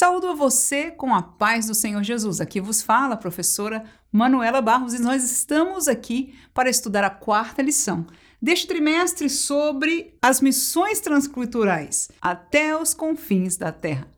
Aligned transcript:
Saúdo 0.00 0.28
a 0.28 0.34
você 0.34 0.90
com 0.90 1.14
a 1.14 1.20
paz 1.20 1.66
do 1.66 1.74
Senhor 1.74 2.02
Jesus. 2.02 2.40
Aqui 2.40 2.58
vos 2.58 2.80
fala 2.80 3.12
a 3.12 3.18
professora 3.18 3.84
Manuela 4.10 4.62
Barros 4.62 4.94
e 4.94 4.98
nós 4.98 5.22
estamos 5.22 5.88
aqui 5.88 6.34
para 6.54 6.70
estudar 6.70 7.04
a 7.04 7.10
quarta 7.10 7.60
lição 7.60 8.06
deste 8.40 8.66
trimestre 8.66 9.28
sobre 9.28 10.14
as 10.22 10.40
missões 10.40 11.00
transculturais 11.00 12.10
até 12.18 12.74
os 12.74 12.94
confins 12.94 13.58
da 13.58 13.70
Terra. 13.72 14.08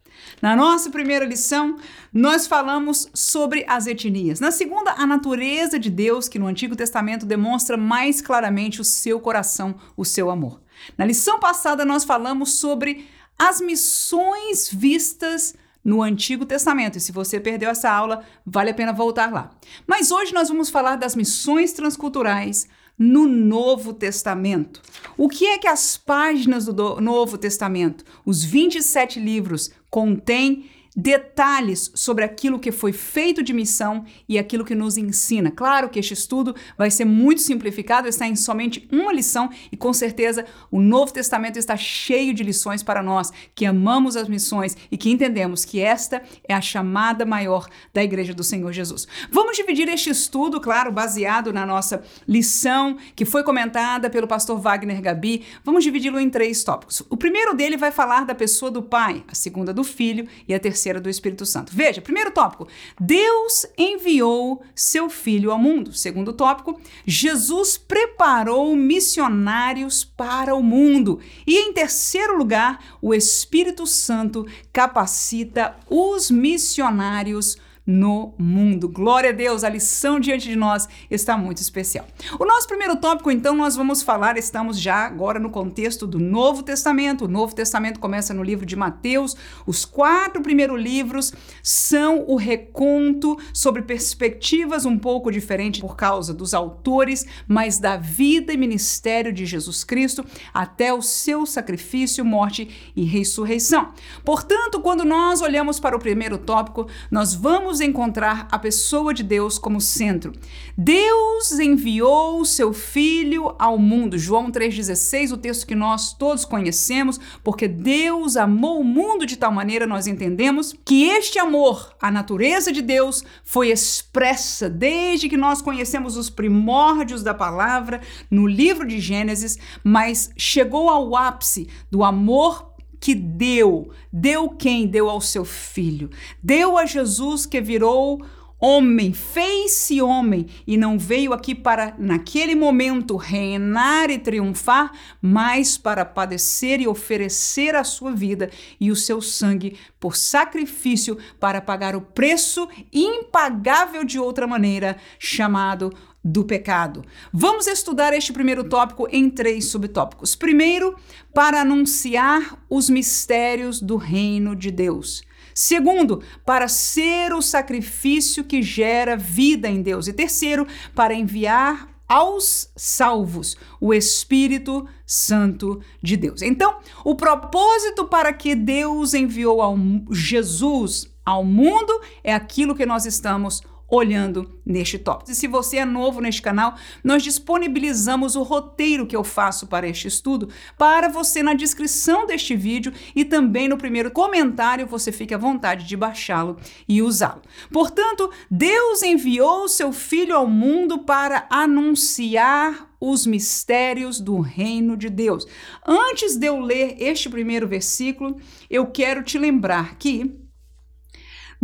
Na 0.41 0.55
nossa 0.55 0.89
primeira 0.89 1.25
lição, 1.25 1.77
nós 2.13 2.47
falamos 2.47 3.11
sobre 3.13 3.65
as 3.67 3.89
etnias. 3.89 4.39
Na 4.39 4.53
segunda, 4.53 4.93
a 4.93 5.05
natureza 5.05 5.81
de 5.81 5.91
Deus, 5.91 6.29
que 6.29 6.39
no 6.39 6.47
Antigo 6.47 6.77
Testamento 6.77 7.27
demonstra 7.27 7.77
mais 7.77 8.21
claramente 8.21 8.81
o 8.81 8.85
seu 8.85 9.19
coração, 9.19 9.75
o 9.97 10.05
seu 10.05 10.31
amor. 10.31 10.63
Na 10.97 11.05
lição 11.05 11.41
passada, 11.41 11.85
nós 11.85 12.05
falamos 12.05 12.53
sobre 12.53 13.09
as 13.37 13.61
missões 13.61 14.71
vistas 14.73 15.57
no 15.85 16.03
Antigo 16.03 16.47
Testamento. 16.47 16.99
E 16.99 17.01
se 17.01 17.13
você 17.13 17.41
perdeu 17.41 17.71
essa 17.71 17.91
aula, 17.91 18.25
vale 18.45 18.71
a 18.71 18.75
pena 18.75 18.93
voltar 18.93 19.33
lá. 19.33 19.51
Mas 19.87 20.11
hoje 20.11 20.33
nós 20.33 20.49
vamos 20.49 20.71
falar 20.71 20.97
das 20.97 21.17
missões 21.17 21.73
transculturais 21.73 22.69
no 22.99 23.27
Novo 23.27 23.93
Testamento. 23.93 24.81
O 25.17 25.29
que 25.29 25.47
é 25.47 25.59
que 25.59 25.67
as 25.67 25.97
páginas 25.97 26.67
do 26.67 27.01
Novo 27.01 27.37
Testamento, 27.37 28.05
os 28.25 28.45
27 28.45 29.19
livros, 29.19 29.71
contêm 29.91 30.71
detalhes 30.95 31.91
sobre 31.95 32.23
aquilo 32.23 32.59
que 32.59 32.71
foi 32.71 32.93
feito 32.93 33.43
de 33.43 33.53
missão 33.53 34.05
e 34.29 34.39
aquilo 34.39 34.65
que 34.65 34.75
nos 34.75 34.99
ensina. 34.99 35.51
Claro 35.51 35.89
que 35.89 35.99
este 35.99 36.13
estudo 36.13 36.55
vai 36.77 36.91
ser 36.91 37.07
muito 37.07 37.41
simplificado, 37.41 38.09
está 38.09 38.27
em 38.27 38.37
somente 38.37 38.87
uma 38.93 39.13
lição 39.13 39.49
e 39.71 39.77
com 39.77 39.93
certeza 39.93 40.45
o 40.71 40.81
Novo 40.81 41.13
Testamento 41.13 41.59
está 41.59 41.77
cheio 41.77 42.35
de 42.35 42.43
lições 42.43 42.83
para 42.83 43.03
nós 43.03 43.33
que 43.55 43.65
amamos 43.65 44.17
as 44.17 44.29
missões 44.29 44.77
e 44.91 44.99
que 44.99 45.11
entendemos 45.11 45.65
que 45.65 45.81
esta 45.81 46.23
é 46.47 46.53
a 46.53 46.61
chamada 46.61 47.25
maior 47.25 47.69
da 47.95 48.05
Igreja 48.05 48.35
do 48.35 48.45
Senhor 48.45 48.71
Jesus. 48.73 49.09
Vamos 49.31 49.57
dividir 49.57 49.89
este 49.89 50.11
estudo, 50.11 50.61
claro, 50.61 50.93
baseado 50.93 51.53
na 51.53 51.65
nossa 51.65 52.03
lição 52.29 52.99
que 53.17 53.25
foi 53.25 53.43
comentada 53.43 54.11
pelo 54.11 54.27
pastor 54.27 54.61
Wagner 54.61 55.01
Gabi. 55.01 55.45
Vamos 55.65 55.85
dividi-lo 55.85 56.21
em 56.21 56.29
três 56.29 56.63
tópicos. 56.63 57.03
O 57.09 57.17
primeiro 57.17 57.55
dele 57.55 57.79
vai 57.79 57.91
falar 57.91 58.27
da 58.27 58.35
pessoa 58.35 58.71
do 58.71 58.83
Pai, 58.83 59.25
a 59.27 59.35
segunda 59.35 59.73
do 59.73 59.83
Filho 59.83 60.29
e 60.47 60.55
a 60.55 60.61
terceira 60.61 60.82
terceira 60.83 61.01
do 61.01 61.09
Espírito 61.09 61.47
Santo. 61.47 61.73
Veja, 61.73 62.01
primeiro 62.01 62.33
tópico: 62.33 62.67
Deus 63.01 63.65
enviou 63.79 64.63
seu 64.75 65.09
filho 65.09 65.53
ao 65.53 65.59
mundo. 65.59 65.93
Segundo 65.93 66.33
tópico, 66.33 66.81
Jesus 67.07 67.79
preparou 67.79 68.75
missionários 68.75 70.05
para 70.05 70.55
o 70.55 70.63
mundo. 70.63 71.21
E 71.47 71.57
em 71.57 71.73
terceiro 71.73 72.37
lugar, 72.37 72.99
o 73.01 73.15
Espírito 73.15 73.87
Santo 73.87 74.45
capacita 74.73 75.77
os 75.89 76.31
missionários 76.31 77.57
no 77.87 78.35
mundo. 78.39 78.89
Glória 78.89 79.31
a 79.31 79.33
Deus, 79.33 79.65
a 79.65 79.69
lição 79.69 80.21
diante 80.21 80.49
de 80.49 80.57
nós 80.57 80.89
está 81.11 81.37
muito 81.37 81.59
especial. 81.59 82.07
O 82.39 82.45
nosso 82.45 82.69
primeiro 82.69 82.97
tópico, 82.97 83.31
então, 83.31 83.57
nós 83.57 83.75
vamos 83.77 84.03
falar, 84.03 84.37
estamos 84.37 84.79
já 84.79 84.97
agora 84.97 85.41
no 85.41 85.51
contexto 85.51 86.07
do 86.07 86.19
Novo 86.19 86.63
Testamento. 86.63 87.25
O 87.25 87.29
Novo 87.29 87.55
Testamento 87.55 87.99
começa 87.99 88.33
no 88.33 88.43
livro 88.43 88.65
de 88.65 88.77
Mateus. 88.77 89.37
Os 89.67 89.85
quatro 89.85 90.43
primeiros 90.43 90.81
livros 90.81 91.33
são 91.63 92.25
o 92.29 92.37
reconto 92.37 93.37
sobre 93.53 93.83
perspectivas 93.83 94.87
um 94.87 94.99
pouco 94.99 95.31
diferentes 95.31 95.81
por 95.81 95.97
causa 95.97 96.33
dos 96.33 96.55
autores, 96.55 97.27
mas 97.49 97.79
da 97.79 97.97
vida 97.97 98.53
e 98.53 98.57
ministério 98.57 99.33
de 99.33 99.45
Jesus 99.45 99.83
Cristo 99.83 100.25
até 100.55 100.93
o 100.93 101.03
seu 101.03 101.45
sacrifício, 101.45 102.25
morte 102.25 102.93
e 102.95 103.05
ressurreição. 103.05 103.93
Portanto, 104.25 104.81
quando 104.81 105.05
nós 105.05 105.41
olhamos 105.41 105.81
para 105.81 105.97
o 105.97 106.01
primeiro 106.01 106.39
tópico, 106.39 106.87
nós 107.11 107.35
vamos 107.35 107.72
encontrar 107.81 108.49
a 108.51 108.59
pessoa 108.59 109.15
de 109.15 109.23
Deus 109.23 109.59
como 109.59 109.81
centro. 109.81 110.33
Deus 110.77 111.53
enviou 111.53 112.45
seu 112.45 112.73
filho 112.73 113.55
ao 113.59 113.79
mundo. 113.79 114.19
João 114.19 114.51
3,16, 114.51 115.33
o 115.33 115.37
texto 115.37 115.67
que 115.67 115.75
nós 115.75 116.13
todos 116.13 116.45
conhecemos, 116.45 117.19
porque 117.43 117.69
Deus 117.69 118.37
amou 118.37 118.81
o 118.81 118.85
mundo 118.85 119.25
de 119.25 119.37
tal 119.37 119.53
maneira, 119.53 119.87
nós 119.87 120.07
entendemos 120.07 120.75
que 120.85 121.05
este 121.05 121.39
amor, 121.39 121.95
a 122.01 122.11
natureza 122.11 122.73
de 122.73 122.83
Deus, 122.83 123.25
foi 123.45 123.71
expressa 123.71 124.69
desde 124.69 125.29
que 125.29 125.37
nós 125.37 125.63
conhecemos 125.63 126.17
os 126.17 126.31
primórdios 126.31 127.23
da 127.23 127.35
palavra 127.35 128.01
no 128.31 128.47
livro 128.47 128.87
de 128.87 129.01
Gênesis, 129.01 129.59
mas 129.85 130.31
chegou 130.37 130.89
ao 130.89 131.17
ápice 131.17 131.69
do 131.91 132.03
amor 132.03 132.72
que 133.03 133.17
deu. 133.17 133.91
Deu 134.13 134.49
quem? 134.49 134.87
Deu 134.87 135.11
ao 135.11 135.21
seu 135.21 135.45
filho. 135.45 136.09
Deu 136.41 136.79
a 136.79 136.87
Jesus 136.87 137.45
que 137.45 137.61
virou 137.61 138.25
homem, 138.61 139.13
fez-se 139.13 140.01
homem 140.01 140.47
e 140.65 140.77
não 140.77 140.97
veio 140.97 141.33
aqui 141.33 141.53
para, 141.53 141.97
naquele 141.99 142.55
momento, 142.55 143.17
reinar 143.17 144.09
e 144.09 144.19
triunfar, 144.19 144.93
mas 145.21 145.77
para 145.77 146.05
padecer 146.05 146.81
e 146.81 146.87
oferecer 146.87 147.75
a 147.75 147.83
sua 147.83 148.13
vida 148.13 148.51
e 148.79 148.93
o 148.93 148.95
seu 148.95 149.21
sangue 149.21 149.77
por 149.99 150.15
sacrifício 150.15 151.19
para 151.41 151.61
pagar 151.61 151.97
o 151.97 152.01
preço 152.01 152.69
impagável 152.93 154.05
de 154.05 154.21
outra 154.21 154.47
maneira, 154.47 154.97
chamado 155.19 155.93
do 156.25 156.45
pecado. 156.45 157.05
Vamos 157.33 157.67
estudar 157.67 158.13
este 158.13 158.33
primeiro 158.33 158.65
tópico 158.65 159.09
em 159.11 159.29
três 159.29 159.67
subtópicos. 159.67 160.37
Primeiro, 160.37 160.95
para 161.35 161.63
anunciar 161.63 162.59
os 162.71 162.89
mistérios 162.89 163.81
do 163.81 163.97
reino 163.97 164.55
de 164.55 164.71
Deus. 164.71 165.23
Segundo, 165.55 166.23
para 166.47 166.69
ser 166.69 167.33
o 167.33 167.43
sacrifício 167.43 168.45
que 168.45 168.63
gera 168.63 169.17
vida 169.17 169.69
em 169.69 169.83
Deus. 169.83 170.07
E 170.07 170.13
terceiro, 170.13 170.67
para 170.95 171.15
enviar 171.15 171.89
aos 172.09 172.71
salvos 172.77 173.57
o 173.81 173.95
Espírito 173.95 174.87
Santo 175.07 175.81
de 176.03 176.17
Deus. 176.17 176.43
Então, 176.43 176.79
o 177.05 177.15
propósito 177.15 178.07
para 178.07 178.33
que 178.33 178.55
Deus 178.55 179.15
enviou 179.15 179.63
ao 179.63 179.77
Jesus 180.11 181.11
ao 181.25 181.45
mundo 181.45 182.01
é 182.23 182.35
aquilo 182.35 182.75
que 182.75 182.85
nós 182.85 183.07
estamos 183.07 183.63
olhando 183.93 184.51
neste 184.65 184.99
tópico. 184.99 185.31
E 185.31 185.35
se 185.35 185.47
você 185.47 185.77
é 185.77 185.85
novo 185.85 186.19
neste 186.19 186.41
canal, 186.41 186.77
nós 187.05 187.23
disponibilizamos 187.23 188.37
o 188.37 188.43
roteiro 188.43 189.07
que 189.07 189.15
eu 189.15 189.23
faço 189.23 189.67
para 189.67 189.87
este 189.87 190.09
estudo 190.09 190.49
para 190.79 191.11
você 191.11 191.43
na 191.43 191.53
descrição 191.53 192.27
deste 192.27 192.57
vídeo 192.57 192.91
e 193.15 193.23
também 193.23 193.69
no 193.69 193.77
primeiro 193.77 194.11
comentário 194.11 194.87
você 194.87 195.13
fique 195.13 195.35
à 195.35 195.39
vontade 195.39 195.87
de 195.87 195.95
baixá-lo 195.95 196.57
e 196.89 197.03
usá-lo. 197.03 197.43
Portanto, 197.71 198.31
Deus 198.51 199.03
enviou 199.03 199.69
seu 199.69 199.93
filho 199.93 200.35
ao 200.35 200.47
mundo 200.47 201.01
para 201.01 201.47
anunciar 201.51 202.89
os 202.99 203.27
mistérios 203.27 204.21
do 204.21 204.41
reino 204.41 204.97
de 204.97 205.11
Deus. 205.11 205.47
Antes 205.85 206.37
de 206.37 206.47
eu 206.47 206.61
ler 206.61 206.97
este 206.99 207.29
primeiro 207.29 207.69
versículo, 207.69 208.39
eu 208.71 208.87
quero 208.87 209.23
te 209.23 209.37
lembrar 209.37 209.97
que 209.97 210.42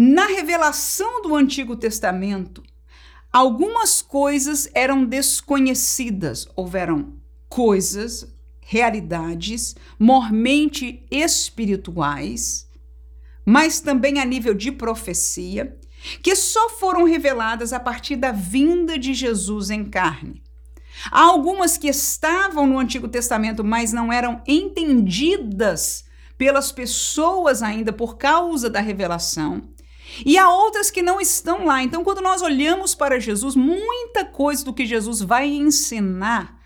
na 0.00 0.26
revelação 0.26 1.22
do 1.22 1.34
Antigo 1.34 1.74
Testamento, 1.74 2.62
algumas 3.32 4.00
coisas 4.00 4.70
eram 4.72 5.04
desconhecidas, 5.04 6.46
houveram 6.54 7.14
coisas, 7.48 8.32
realidades, 8.60 9.74
mormente 9.98 11.04
espirituais, 11.10 12.70
mas 13.44 13.80
também 13.80 14.20
a 14.20 14.24
nível 14.24 14.54
de 14.54 14.70
profecia, 14.70 15.76
que 16.22 16.36
só 16.36 16.68
foram 16.68 17.02
reveladas 17.02 17.72
a 17.72 17.80
partir 17.80 18.14
da 18.14 18.30
vinda 18.30 18.96
de 18.96 19.12
Jesus 19.12 19.68
em 19.68 19.84
carne. 19.84 20.44
Há 21.10 21.22
algumas 21.22 21.76
que 21.76 21.88
estavam 21.88 22.68
no 22.68 22.78
Antigo 22.78 23.08
Testamento, 23.08 23.64
mas 23.64 23.92
não 23.92 24.12
eram 24.12 24.42
entendidas 24.46 26.04
pelas 26.36 26.70
pessoas 26.70 27.64
ainda 27.64 27.92
por 27.92 28.16
causa 28.16 28.70
da 28.70 28.78
revelação. 28.78 29.76
E 30.24 30.38
há 30.38 30.50
outras 30.50 30.90
que 30.90 31.02
não 31.02 31.20
estão 31.20 31.64
lá. 31.64 31.82
Então, 31.82 32.04
quando 32.04 32.20
nós 32.20 32.42
olhamos 32.42 32.94
para 32.94 33.20
Jesus, 33.20 33.54
muita 33.54 34.24
coisa 34.24 34.64
do 34.64 34.74
que 34.74 34.86
Jesus 34.86 35.20
vai 35.20 35.48
ensinar 35.48 36.58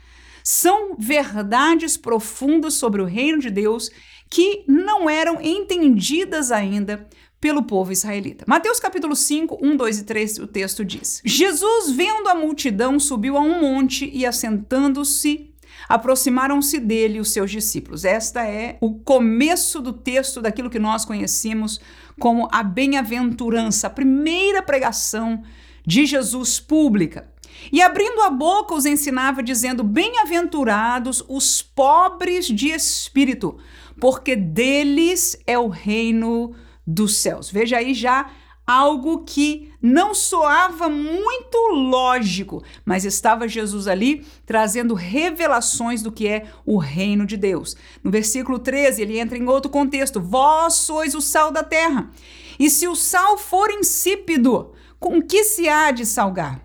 são 0.45 0.97
verdades 0.99 1.97
profundas 1.97 2.75
sobre 2.75 3.01
o 3.01 3.07
reino 3.07 3.39
de 3.39 3.51
Deus 3.51 3.91
que 4.29 4.65
não 4.67 5.09
eram 5.09 5.41
entendidas 5.41 6.51
ainda 6.51 7.07
pelo 7.41 7.65
povo 7.65 7.93
israelita. 7.93 8.45
Mateus 8.47 8.79
capítulo 8.79 9.17
5, 9.17 9.59
1, 9.61 9.77
2 9.77 9.99
e 9.99 10.05
3, 10.05 10.39
o 10.39 10.47
texto 10.47 10.85
diz: 10.85 11.21
Jesus, 11.25 11.91
vendo 11.91 12.29
a 12.29 12.35
multidão, 12.35 12.99
subiu 12.99 13.37
a 13.37 13.41
um 13.41 13.61
monte 13.61 14.09
e, 14.15 14.25
assentando-se, 14.25 15.53
aproximaram-se 15.89 16.79
dele 16.79 17.21
os 17.21 17.33
seus 17.33 17.51
discípulos. 17.51 18.05
Esta 18.05 18.47
é 18.47 18.79
o 18.81 18.95
começo 19.01 19.81
do 19.81 19.93
texto 19.93 20.41
daquilo 20.41 20.71
que 20.71 20.79
nós 20.79 21.05
conhecemos 21.05 21.81
como 22.19 22.49
a 22.53 22.63
bem-aventurança, 22.63 23.87
a 23.87 23.91
primeira 23.91 24.63
pregação 24.63 25.43
de 25.87 26.07
Jesus 26.07 26.61
pública. 26.61 27.29
E 27.71 27.81
abrindo 27.81 28.21
a 28.23 28.31
boca 28.31 28.75
os 28.75 28.87
ensinava, 28.87 29.43
dizendo: 29.43 29.85
Bem-aventurados 29.85 31.25
os 31.29 31.63
pobres 31.63 32.47
de 32.47 32.69
espírito, 32.69 33.59
porque 34.01 34.35
deles 34.35 35.37
é 35.47 35.59
o 35.59 35.69
reino 35.69 36.55
dos 36.87 37.17
céus. 37.17 37.51
Veja 37.51 37.79
aí 37.79 37.95
já 37.95 38.31
algo 38.67 39.25
que 39.25 39.72
não 39.83 40.15
soava 40.15 40.89
muito 40.89 41.59
lógico, 41.73 42.63
mas 42.85 43.05
estava 43.05 43.49
Jesus 43.49 43.89
ali 43.89 44.25
trazendo 44.47 44.95
revelações 44.95 46.03
do 46.03 46.13
que 46.13 46.29
é 46.29 46.47
o 46.65 46.79
reino 46.79 47.27
de 47.27 47.37
Deus. 47.37 47.77
No 48.03 48.11
versículo 48.11 48.61
13, 48.61 49.03
ele 49.03 49.19
entra 49.19 49.37
em 49.37 49.49
outro 49.49 49.71
contexto: 49.71 50.21
Vós 50.21 50.75
sois 50.75 51.15
o 51.15 51.21
sal 51.21 51.51
da 51.51 51.65
terra. 51.65 52.11
E 52.59 52.71
se 52.71 52.87
o 52.87 52.95
sal 52.95 53.37
for 53.37 53.71
insípido, 53.71 54.73
com 55.01 55.21
que 55.21 55.43
se 55.43 55.69
há 55.69 55.91
de 55.91 56.07
salgar? 56.07 56.65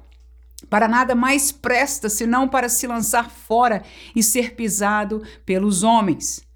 Para 0.69 0.87
nada 0.87 1.15
mais 1.15 1.51
presta 1.51 2.09
senão 2.09 2.47
para 2.47 2.69
se 2.69 2.85
lançar 2.85 3.31
fora 3.31 3.83
e 4.15 4.21
ser 4.21 4.53
pisado 4.53 5.23
pelos 5.45 5.81
homens. 5.81 6.46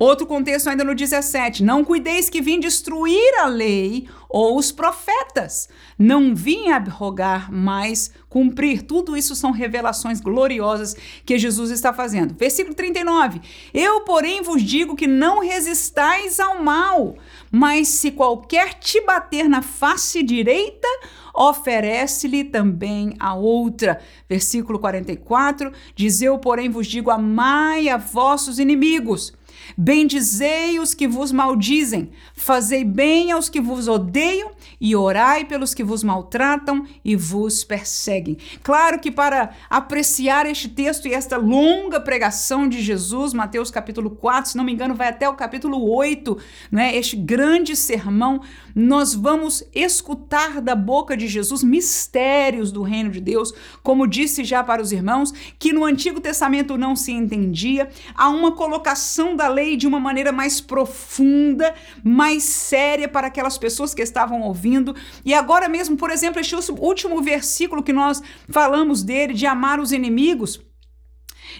Outro 0.00 0.26
contexto 0.26 0.70
ainda 0.70 0.82
no 0.82 0.94
17: 0.94 1.62
Não 1.62 1.84
cuideis 1.84 2.30
que 2.30 2.40
vim 2.40 2.58
destruir 2.58 3.34
a 3.42 3.46
lei 3.46 4.08
ou 4.30 4.56
os 4.56 4.72
profetas. 4.72 5.68
Não 5.98 6.34
vim 6.34 6.70
abrogar, 6.70 7.52
mas 7.52 8.10
cumprir. 8.26 8.80
Tudo 8.84 9.14
isso 9.14 9.34
são 9.34 9.50
revelações 9.50 10.18
gloriosas 10.18 10.96
que 11.26 11.36
Jesus 11.36 11.70
está 11.70 11.92
fazendo. 11.92 12.34
Versículo 12.34 12.74
39: 12.74 13.42
Eu, 13.74 14.00
porém, 14.00 14.40
vos 14.40 14.62
digo 14.62 14.96
que 14.96 15.06
não 15.06 15.40
resistais 15.40 16.40
ao 16.40 16.62
mal, 16.62 17.16
mas 17.50 17.88
se 17.88 18.10
qualquer 18.10 18.72
te 18.78 19.02
bater 19.02 19.50
na 19.50 19.60
face 19.60 20.22
direita, 20.22 20.88
oferece-lhe 21.34 22.44
também 22.44 23.14
a 23.18 23.34
outra. 23.34 24.00
Versículo 24.26 24.78
44 24.78 25.70
diz: 25.94 26.22
Eu, 26.22 26.38
porém, 26.38 26.70
vos 26.70 26.86
digo: 26.86 27.10
amai 27.10 27.90
a 27.90 27.98
vossos 27.98 28.58
inimigos. 28.58 29.38
Bendizei 29.76 30.78
os 30.78 30.94
que 30.94 31.06
vos 31.06 31.32
maldizem, 31.32 32.10
fazei 32.34 32.84
bem 32.84 33.32
aos 33.32 33.48
que 33.48 33.60
vos 33.60 33.88
odeiam 33.88 34.50
e 34.80 34.96
orai 34.96 35.44
pelos 35.44 35.74
que 35.74 35.84
vos 35.84 36.02
maltratam 36.02 36.86
e 37.04 37.14
vos 37.16 37.64
perseguem. 37.64 38.36
Claro 38.62 38.98
que 38.98 39.10
para 39.10 39.50
apreciar 39.68 40.46
este 40.46 40.68
texto 40.68 41.06
e 41.06 41.14
esta 41.14 41.36
longa 41.36 42.00
pregação 42.00 42.68
de 42.68 42.80
Jesus, 42.80 43.32
Mateus 43.32 43.70
capítulo 43.70 44.10
4, 44.10 44.52
se 44.52 44.56
não 44.56 44.64
me 44.64 44.72
engano, 44.72 44.94
vai 44.94 45.08
até 45.08 45.28
o 45.28 45.34
capítulo 45.34 45.90
8, 45.90 46.36
né? 46.70 46.96
Este 46.96 47.16
grande 47.16 47.76
sermão, 47.76 48.40
nós 48.74 49.14
vamos 49.14 49.62
escutar 49.74 50.60
da 50.60 50.74
boca 50.74 51.16
de 51.16 51.28
Jesus 51.28 51.62
mistérios 51.62 52.72
do 52.72 52.82
reino 52.82 53.10
de 53.10 53.20
Deus, 53.20 53.52
como 53.82 54.06
disse 54.06 54.44
já 54.44 54.62
para 54.64 54.82
os 54.82 54.92
irmãos, 54.92 55.32
que 55.58 55.72
no 55.72 55.84
Antigo 55.84 56.20
Testamento 56.20 56.78
não 56.78 56.96
se 56.96 57.12
entendia, 57.12 57.88
há 58.14 58.28
uma 58.28 58.52
colocação 58.52 59.36
da 59.36 59.48
lei 59.48 59.59
de 59.76 59.86
uma 59.86 60.00
maneira 60.00 60.32
mais 60.32 60.60
profunda, 60.60 61.74
mais 62.02 62.42
séria 62.42 63.08
para 63.08 63.26
aquelas 63.26 63.58
pessoas 63.58 63.94
que 63.94 64.02
estavam 64.02 64.42
ouvindo. 64.42 64.94
E 65.24 65.34
agora 65.34 65.68
mesmo, 65.68 65.96
por 65.96 66.10
exemplo, 66.10 66.40
este 66.40 66.54
último 66.78 67.22
versículo 67.22 67.82
que 67.82 67.92
nós 67.92 68.22
falamos 68.48 69.02
dele, 69.02 69.34
de 69.34 69.46
amar 69.46 69.80
os 69.80 69.92
inimigos 69.92 70.60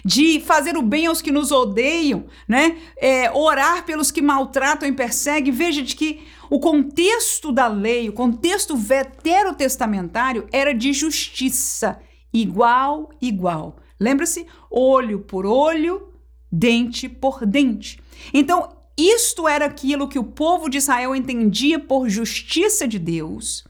de 0.05 0.39
fazer 0.39 0.77
o 0.77 0.81
bem 0.81 1.05
aos 1.05 1.21
que 1.21 1.31
nos 1.31 1.51
odeiam, 1.51 2.25
né? 2.47 2.77
É, 2.97 3.31
orar 3.31 3.85
pelos 3.85 4.09
que 4.09 4.21
maltratam 4.21 4.87
e 4.87 4.93
perseguem. 4.93 5.51
Veja 5.51 5.81
de 5.81 5.95
que 5.95 6.21
o 6.49 6.59
contexto 6.59 7.51
da 7.51 7.67
lei, 7.67 8.09
o 8.09 8.13
contexto 8.13 8.75
veterotestamentário 8.75 10.47
era 10.51 10.73
de 10.73 10.93
justiça, 10.93 11.99
igual, 12.33 13.09
igual. 13.21 13.77
Lembra-se? 13.99 14.47
Olho 14.69 15.19
por 15.19 15.45
olho, 15.45 16.10
dente 16.51 17.07
por 17.07 17.45
dente. 17.45 17.99
Então, 18.33 18.75
isto 18.97 19.47
era 19.47 19.65
aquilo 19.65 20.07
que 20.07 20.19
o 20.19 20.23
povo 20.23 20.69
de 20.69 20.77
Israel 20.77 21.15
entendia 21.15 21.79
por 21.79 22.09
justiça 22.09 22.87
de 22.87 22.99
Deus, 22.99 23.63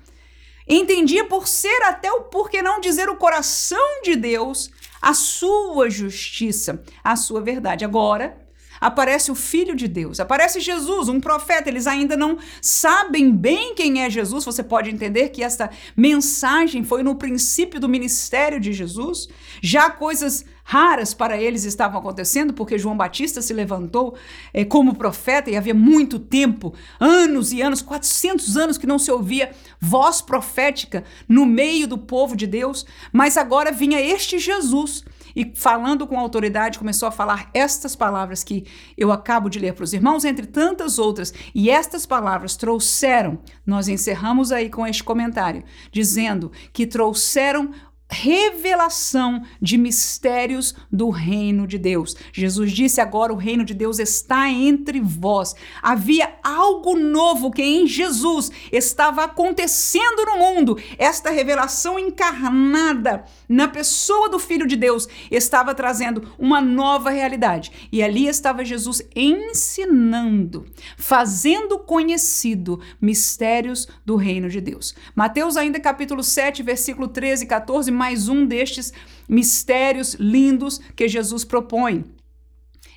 entendia 0.68 1.26
por 1.26 1.48
ser 1.48 1.84
até 1.84 2.12
o, 2.12 2.24
por 2.24 2.50
que 2.50 2.62
não 2.62 2.82
dizer, 2.82 3.10
o 3.10 3.16
coração 3.16 4.02
de 4.04 4.16
Deus, 4.16 4.72
a 5.02 5.14
sua 5.14 5.90
justiça, 5.90 6.84
a 7.04 7.16
sua 7.16 7.42
verdade. 7.42 7.86
Agora, 7.86 8.41
aparece 8.82 9.32
o 9.32 9.36
Filho 9.36 9.76
de 9.76 9.88
Deus, 9.88 10.20
aparece 10.20 10.60
Jesus, 10.60 11.08
um 11.08 11.22
profeta. 11.22 11.70
Eles 11.70 11.86
ainda 11.86 12.18
não 12.18 12.40
sabem 12.60 13.32
bem 13.32 13.76
quem 13.76 14.02
é 14.02 14.10
Jesus. 14.10 14.44
Você 14.44 14.64
pode 14.64 14.90
entender 14.90 15.30
que 15.30 15.44
esta 15.44 15.70
mensagem 15.96 16.84
foi 16.84 17.04
no 17.04 17.16
princípio 17.16 17.80
do 17.80 17.88
ministério 17.88 18.60
de 18.60 18.74
Jesus. 18.74 19.30
Já 19.62 19.92
coisas 19.92 20.44
raras 20.64 21.14
para 21.14 21.40
eles 21.40 21.64
estavam 21.66 22.00
acontecendo, 22.00 22.54
porque 22.54 22.78
João 22.78 22.96
Batista 22.96 23.42
se 23.42 23.54
levantou 23.54 24.16
é, 24.54 24.64
como 24.64 24.96
profeta 24.96 25.50
e 25.50 25.58
havia 25.58 25.74
muito 25.74 26.18
tempo, 26.18 26.74
anos 27.00 27.52
e 27.52 27.62
anos, 27.62 27.82
400 27.82 28.58
anos 28.58 28.78
que 28.78 28.88
não 28.88 28.98
se 28.98 29.12
ouvia 29.12 29.52
voz 29.80 30.22
profética 30.22 31.04
no 31.28 31.46
meio 31.46 31.88
do 31.88 31.98
povo 31.98 32.36
de 32.36 32.48
Deus, 32.48 32.86
mas 33.12 33.38
agora 33.38 33.72
vinha 33.72 34.00
este 34.00 34.40
Jesus 34.40 35.04
e 35.36 35.52
falando 35.56 36.08
com 36.08 36.20
autoridade 36.20 36.80
começou 36.80 37.08
a 37.08 37.12
falar 37.12 37.50
estas 37.54 37.96
palavras 37.96 38.44
que 38.44 38.66
eu 38.98 39.12
acabo 39.12 39.50
de 39.50 39.60
ler 39.60 39.74
para 39.74 39.84
os 39.84 39.94
irmãos, 39.94 40.26
entre 40.26 40.46
tantas 40.46 41.00
outras, 41.00 41.34
e 41.54 41.70
estas 41.70 42.06
palavras 42.06 42.56
trouxeram, 42.56 43.40
nós 43.66 43.88
encerramos 43.88 44.52
aí 44.52 44.70
com 44.70 44.86
este 44.86 45.04
comentário, 45.04 45.64
dizendo 45.92 46.52
que 46.74 46.86
trouxeram 46.86 47.72
revelação 48.12 49.42
de 49.62 49.78
mistérios 49.78 50.76
do 50.92 51.10
reino 51.10 51.66
de 51.66 51.78
Deus. 51.78 52.16
Jesus 52.34 52.72
disse 52.74 53.00
agora: 53.00 53.34
o 53.34 53.38
reino 53.38 53.64
de 53.64 53.74
Deus 53.74 54.00
está 54.00 54.50
entre 54.50 55.00
vós. 55.00 55.56
Havia 55.82 56.36
algo 56.44 56.96
novo 56.96 57.50
que 57.50 57.64
em 57.64 57.88
Jesus 57.88 58.52
estava 58.72 59.24
acontecendo 59.24 60.26
no 60.26 60.38
mundo. 60.38 60.78
Esta 60.98 61.30
revelação 61.30 61.98
encarnada 61.98 63.24
na 63.52 63.68
pessoa 63.68 64.30
do 64.30 64.40
Filho 64.40 64.66
de 64.66 64.78
Deus 64.78 65.10
estava 65.30 65.76
trazendo 65.76 66.34
uma 66.40 66.62
nova 66.62 67.10
realidade. 67.10 67.90
E 67.92 68.02
ali 68.02 68.28
estava 68.28 68.64
Jesus 68.64 69.02
ensinando, 69.14 70.66
fazendo 70.96 71.78
conhecido 71.78 72.80
mistérios 73.02 73.90
do 74.06 74.16
reino 74.16 74.50
de 74.50 74.62
Deus. 74.62 74.96
Mateus, 75.14 75.58
ainda 75.58 75.82
capítulo 75.82 76.24
7, 76.24 76.64
versículo 76.64 77.10
13 77.10 77.44
e 77.44 77.48
14 77.48 77.92
mais 77.92 78.30
um 78.30 78.46
destes 78.46 78.94
mistérios 79.28 80.14
lindos 80.14 80.80
que 80.96 81.10
Jesus 81.10 81.44
propõe. 81.44 82.06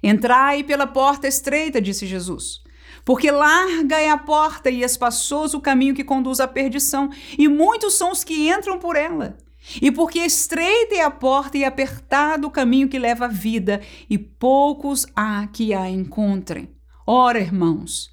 Entrai 0.02 0.62
pela 0.62 0.86
porta 0.86 1.26
estreita, 1.26 1.80
disse 1.80 2.06
Jesus. 2.06 2.62
Porque 3.04 3.30
larga 3.30 3.98
é 3.98 4.08
a 4.08 4.16
porta 4.16 4.70
e 4.70 4.82
espaçoso 4.82 5.58
o 5.58 5.60
caminho 5.60 5.94
que 5.94 6.04
conduz 6.04 6.38
à 6.38 6.46
perdição, 6.46 7.10
e 7.36 7.48
muitos 7.48 7.94
são 7.94 8.12
os 8.12 8.22
que 8.22 8.48
entram 8.48 8.78
por 8.78 8.94
ela. 8.94 9.36
E 9.80 9.90
porque 9.90 10.20
estreita 10.20 10.94
é 10.94 11.02
a 11.02 11.10
porta 11.10 11.56
e 11.56 11.64
apertado 11.64 12.46
o 12.46 12.50
caminho 12.50 12.88
que 12.88 12.98
leva 12.98 13.24
à 13.24 13.28
vida, 13.28 13.80
e 14.08 14.18
poucos 14.18 15.06
há 15.16 15.46
que 15.46 15.72
a 15.72 15.88
encontrem. 15.88 16.68
Ora, 17.06 17.40
irmãos, 17.40 18.10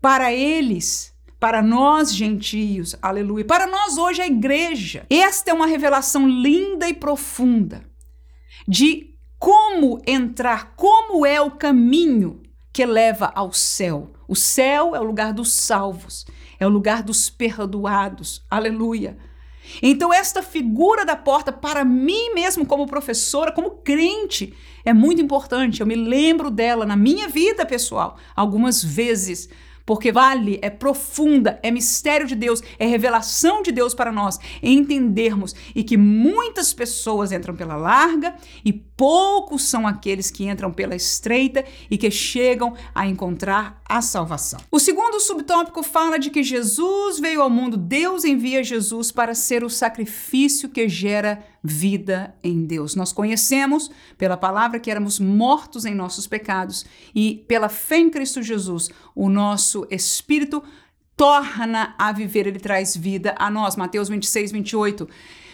para 0.00 0.32
eles 0.32 1.14
para 1.44 1.60
nós 1.62 2.14
gentios, 2.14 2.96
aleluia, 3.02 3.44
para 3.44 3.66
nós 3.66 3.98
hoje 3.98 4.22
a 4.22 4.26
igreja. 4.26 5.04
Esta 5.10 5.50
é 5.50 5.52
uma 5.52 5.66
revelação 5.66 6.26
linda 6.26 6.88
e 6.88 6.94
profunda 6.94 7.84
de 8.66 9.14
como 9.38 10.00
entrar, 10.06 10.74
como 10.74 11.26
é 11.26 11.42
o 11.42 11.50
caminho 11.50 12.42
que 12.72 12.86
leva 12.86 13.30
ao 13.34 13.52
céu. 13.52 14.14
O 14.26 14.34
céu 14.34 14.96
é 14.96 15.00
o 15.00 15.04
lugar 15.04 15.34
dos 15.34 15.52
salvos, 15.52 16.24
é 16.58 16.66
o 16.66 16.70
lugar 16.70 17.02
dos 17.02 17.28
perdoados, 17.28 18.42
aleluia. 18.50 19.18
Então, 19.82 20.12
esta 20.12 20.42
figura 20.42 21.04
da 21.04 21.16
porta, 21.16 21.52
para 21.52 21.84
mim 21.84 22.34
mesmo, 22.34 22.66
como 22.66 22.86
professora, 22.86 23.52
como 23.52 23.70
crente, 23.70 24.54
é 24.84 24.92
muito 24.92 25.22
importante. 25.22 25.80
Eu 25.80 25.86
me 25.86 25.94
lembro 25.94 26.50
dela 26.50 26.86
na 26.86 26.96
minha 26.96 27.28
vida 27.28 27.64
pessoal, 27.64 28.16
algumas 28.36 28.82
vezes, 28.82 29.48
porque 29.86 30.10
vale, 30.10 30.58
é 30.62 30.70
profunda, 30.70 31.58
é 31.62 31.70
mistério 31.70 32.26
de 32.26 32.34
Deus, 32.34 32.62
é 32.78 32.86
revelação 32.86 33.62
de 33.62 33.70
Deus 33.70 33.94
para 33.94 34.10
nós 34.10 34.38
entendermos 34.62 35.54
e 35.74 35.84
que 35.84 35.96
muitas 35.96 36.72
pessoas 36.72 37.32
entram 37.32 37.54
pela 37.54 37.76
larga 37.76 38.34
e 38.64 38.72
poucos 38.96 39.64
são 39.64 39.86
aqueles 39.86 40.30
que 40.30 40.48
entram 40.48 40.72
pela 40.72 40.94
estreita 40.94 41.64
e 41.90 41.98
que 41.98 42.10
chegam 42.10 42.74
a 42.94 43.06
encontrar 43.06 43.80
a 43.88 44.00
salvação. 44.00 44.60
O 44.70 44.78
segundo 44.78 45.20
subtópico 45.20 45.82
fala 45.82 46.18
de 46.18 46.30
que 46.30 46.42
Jesus 46.42 47.18
veio 47.18 47.42
ao 47.42 47.50
mundo, 47.50 47.76
Deus 47.76 48.24
envia 48.24 48.62
Jesus 48.62 49.10
para 49.10 49.34
ser 49.34 49.64
o 49.64 49.70
sacrifício 49.70 50.68
que 50.68 50.88
gera 50.88 51.44
vida 51.62 52.34
em 52.42 52.64
Deus. 52.64 52.94
Nós 52.94 53.12
conhecemos 53.12 53.90
pela 54.18 54.36
palavra 54.36 54.78
que 54.78 54.90
éramos 54.90 55.18
mortos 55.18 55.84
em 55.84 55.94
nossos 55.94 56.26
pecados 56.26 56.84
e 57.14 57.44
pela 57.48 57.68
fé 57.68 57.98
em 57.98 58.10
Cristo 58.10 58.42
Jesus, 58.42 58.90
o 59.14 59.28
nosso 59.28 59.86
espírito 59.90 60.62
torna 61.16 61.94
a 61.98 62.12
viver, 62.12 62.46
ele 62.46 62.58
traz 62.58 62.96
vida 62.96 63.34
a 63.38 63.50
nós. 63.50 63.76
Mateus 63.76 64.08
26, 64.08 64.52
28. 64.52 65.08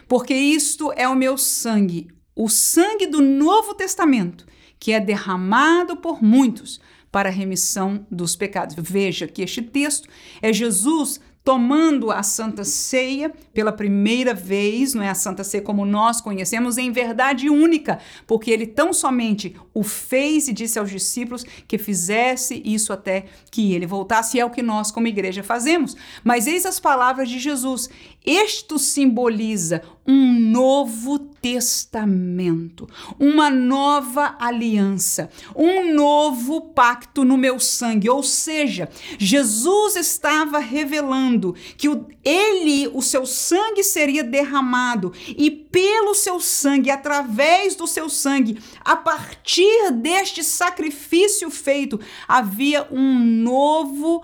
Porque 0.08 0.34
isto 0.34 0.92
é 0.96 1.06
o 1.06 1.14
meu 1.14 1.38
sangue, 1.38 2.08
o 2.40 2.48
sangue 2.48 3.06
do 3.06 3.20
Novo 3.20 3.74
Testamento, 3.74 4.46
que 4.78 4.92
é 4.92 4.98
derramado 4.98 5.98
por 5.98 6.22
muitos 6.22 6.80
para 7.12 7.28
a 7.28 7.32
remissão 7.32 8.06
dos 8.10 8.34
pecados. 8.34 8.74
Veja 8.78 9.28
que 9.28 9.42
este 9.42 9.60
texto 9.60 10.08
é 10.40 10.50
Jesus 10.50 11.20
tomando 11.44 12.10
a 12.10 12.22
Santa 12.22 12.64
Ceia 12.64 13.32
pela 13.52 13.72
primeira 13.72 14.34
vez, 14.34 14.94
não 14.94 15.02
é 15.02 15.08
a 15.08 15.14
Santa 15.14 15.42
Ceia 15.42 15.62
como 15.62 15.86
nós 15.86 16.20
conhecemos, 16.20 16.76
em 16.76 16.92
verdade 16.92 17.48
única, 17.48 17.98
porque 18.26 18.50
ele 18.50 18.66
tão 18.66 18.92
somente 18.92 19.56
o 19.72 19.82
fez 19.82 20.48
e 20.48 20.52
disse 20.52 20.78
aos 20.78 20.90
discípulos 20.90 21.44
que 21.66 21.78
fizesse 21.78 22.62
isso 22.64 22.92
até 22.92 23.24
que 23.50 23.74
ele 23.74 23.86
voltasse, 23.86 24.36
e 24.36 24.40
é 24.40 24.44
o 24.44 24.50
que 24.50 24.62
nós 24.62 24.90
como 24.90 25.06
igreja 25.06 25.42
fazemos. 25.42 25.96
Mas 26.22 26.46
eis 26.46 26.66
as 26.66 26.78
palavras 26.78 27.28
de 27.28 27.38
Jesus: 27.38 27.88
isto 28.24 28.78
simboliza 28.78 29.82
um 30.06 30.32
novo 30.32 31.18
testamento, 31.18 32.88
uma 33.18 33.48
nova 33.48 34.36
aliança, 34.38 35.30
um 35.54 35.94
novo 35.94 36.60
pacto 36.60 37.24
no 37.24 37.38
meu 37.38 37.58
sangue. 37.58 38.10
Ou 38.10 38.22
seja, 38.22 38.88
Jesus 39.18 39.96
estava 39.96 40.58
revelando 40.58 41.54
que 41.76 41.88
o, 41.88 42.06
ele, 42.24 42.88
o 42.88 43.00
seu 43.00 43.24
sangue 43.24 43.84
seria 43.84 44.24
derramado 44.24 45.12
e 45.28 45.50
pelo 45.50 46.14
seu 46.14 46.40
sangue, 46.40 46.90
através 46.90 47.76
do 47.76 47.86
seu 47.86 48.08
sangue, 48.08 48.58
a 48.84 48.96
partir 48.96 49.92
deste 49.92 50.42
sacrifício 50.42 51.50
feito, 51.50 52.00
havia 52.26 52.86
um 52.90 53.18
novo 53.18 54.22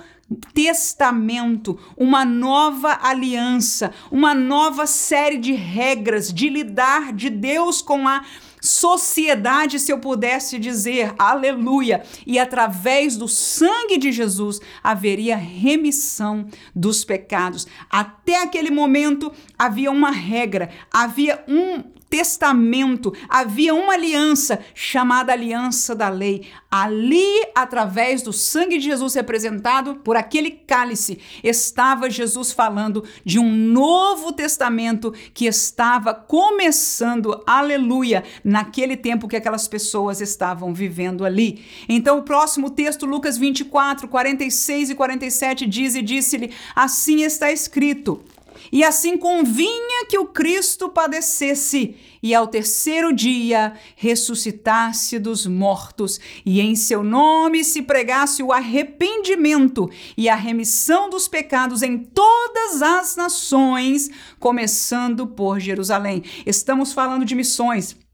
testamento, 0.52 1.78
uma 1.96 2.24
nova 2.24 2.98
aliança, 3.02 3.92
uma 4.10 4.34
nova 4.34 4.86
série 4.86 5.38
de 5.38 5.52
regras 5.52 6.32
de 6.32 6.48
lidar 6.48 7.12
de 7.12 7.30
Deus 7.30 7.80
com 7.80 8.08
a 8.08 8.24
sociedade, 8.60 9.78
se 9.78 9.92
eu 9.92 9.98
pudesse 9.98 10.58
dizer, 10.58 11.14
aleluia. 11.18 12.02
E 12.26 12.38
através 12.38 13.16
do 13.16 13.28
sangue 13.28 13.96
de 13.96 14.10
Jesus 14.10 14.60
haveria 14.82 15.36
remissão 15.36 16.48
dos 16.74 17.04
pecados. 17.04 17.66
Até 17.88 18.42
aquele 18.42 18.70
momento 18.70 19.32
havia 19.56 19.90
uma 19.90 20.10
regra, 20.10 20.70
havia 20.92 21.44
um 21.46 21.95
testamento, 22.08 23.12
havia 23.28 23.74
uma 23.74 23.94
aliança 23.94 24.60
chamada 24.74 25.32
aliança 25.32 25.94
da 25.94 26.08
lei. 26.08 26.46
Ali, 26.70 27.46
através 27.54 28.22
do 28.22 28.32
sangue 28.32 28.78
de 28.78 28.84
Jesus 28.84 29.14
representado 29.14 29.96
por 29.96 30.16
aquele 30.16 30.50
cálice, 30.50 31.18
estava 31.42 32.10
Jesus 32.10 32.52
falando 32.52 33.04
de 33.24 33.38
um 33.38 33.50
novo 33.50 34.32
testamento 34.32 35.12
que 35.32 35.46
estava 35.46 36.12
começando, 36.14 37.42
aleluia, 37.46 38.24
naquele 38.44 38.96
tempo 38.96 39.28
que 39.28 39.36
aquelas 39.36 39.66
pessoas 39.66 40.20
estavam 40.20 40.74
vivendo 40.74 41.24
ali. 41.24 41.64
Então, 41.88 42.18
o 42.18 42.22
próximo 42.22 42.70
texto, 42.70 43.06
Lucas 43.06 43.38
24, 43.38 44.08
46 44.08 44.90
e 44.90 44.94
47, 44.94 45.66
diz 45.66 45.94
e 45.94 46.02
disse-lhe: 46.02 46.52
Assim 46.74 47.22
está 47.22 47.50
escrito. 47.50 48.22
E 48.70 48.84
assim 48.84 49.16
convinha 49.16 50.06
que 50.08 50.18
o 50.18 50.26
Cristo 50.26 50.88
padecesse 50.88 51.96
e 52.22 52.34
ao 52.34 52.48
terceiro 52.48 53.12
dia 53.12 53.74
ressuscitasse 53.94 55.18
dos 55.18 55.46
mortos, 55.46 56.18
e 56.44 56.60
em 56.60 56.74
seu 56.74 57.02
nome 57.02 57.62
se 57.62 57.82
pregasse 57.82 58.42
o 58.42 58.52
arrependimento 58.52 59.88
e 60.16 60.28
a 60.28 60.34
remissão 60.34 61.08
dos 61.08 61.28
pecados 61.28 61.82
em 61.82 61.98
todas 61.98 62.82
as 62.82 63.16
nações, 63.16 64.10
começando 64.40 65.26
por 65.26 65.60
Jerusalém. 65.60 66.22
Estamos 66.44 66.92
falando 66.92 67.24
de 67.24 67.34
missões. 67.34 68.05